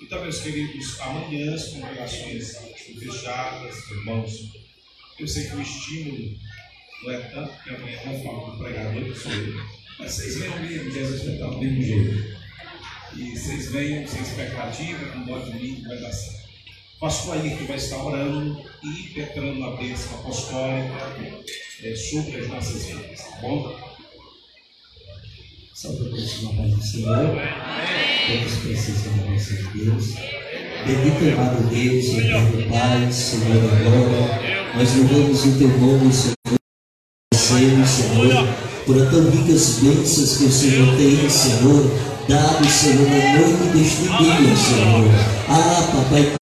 [0.00, 2.56] Então, meus queridos, amanhã as congregações
[2.98, 4.52] fechadas, irmãos.
[5.18, 6.36] Eu sei que o estímulo
[7.02, 9.64] não é tanto que amanhã não falo do pregador, que sou eu.
[9.98, 12.38] Mas vocês venham mesmo, Jesus estar do mesmo jeito.
[13.16, 16.48] E vocês venham sem expectativa, com dó de mim, vai dar certo.
[17.00, 21.14] Pastor que vai estar orando e declarando a bênção apostólica
[21.82, 23.88] é, sobre as nossas vidas, tá bom?
[25.72, 27.36] Salve todos na paz do Senhor.
[28.26, 30.14] Todos precisam da bênção de Deus.
[30.86, 34.74] Bendito amado Deus, eterno Pai, Senhor agora.
[34.74, 36.57] Nós louvamos o teu nome, Senhor.
[37.50, 38.48] Agradecemos, Senhor,
[38.84, 41.90] por tão ricas bênçãos que o Senhor tem, Senhor,
[42.28, 45.08] dado, Senhor, na noite deste dia, Senhor.
[45.48, 46.34] Ah, papai,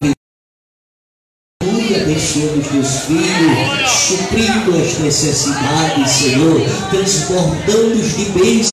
[2.02, 6.60] abençoando os teus filhos, suprindo as necessidades, Senhor,
[6.90, 8.70] transbordando-os de bênçãos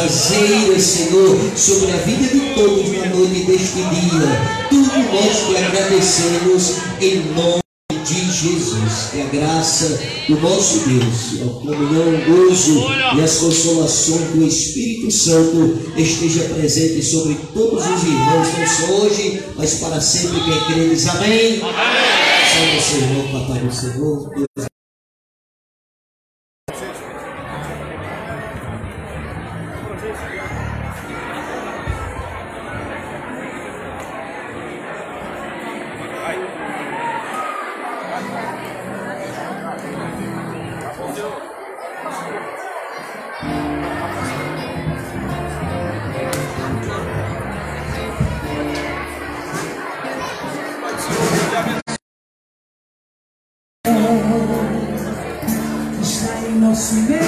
[0.00, 4.68] azeiras, Senhor, sobre a vida de todos na noite deste dia.
[4.70, 7.63] Tudo nós te agradecemos em nome
[8.04, 9.10] de Jesus.
[9.10, 12.84] Que a graça do nosso Deus, a comunhão, o gozo
[13.16, 19.42] e as consolações do Espírito Santo esteja presente sobre todos os irmãos, não só hoje,
[19.56, 20.40] mas para sempre.
[20.40, 21.60] Quem crê diz amém.
[21.62, 22.14] Amém.
[22.54, 24.30] Salve, Senhor, Papai do Senhor.
[24.30, 24.73] Deus
[56.74, 57.23] está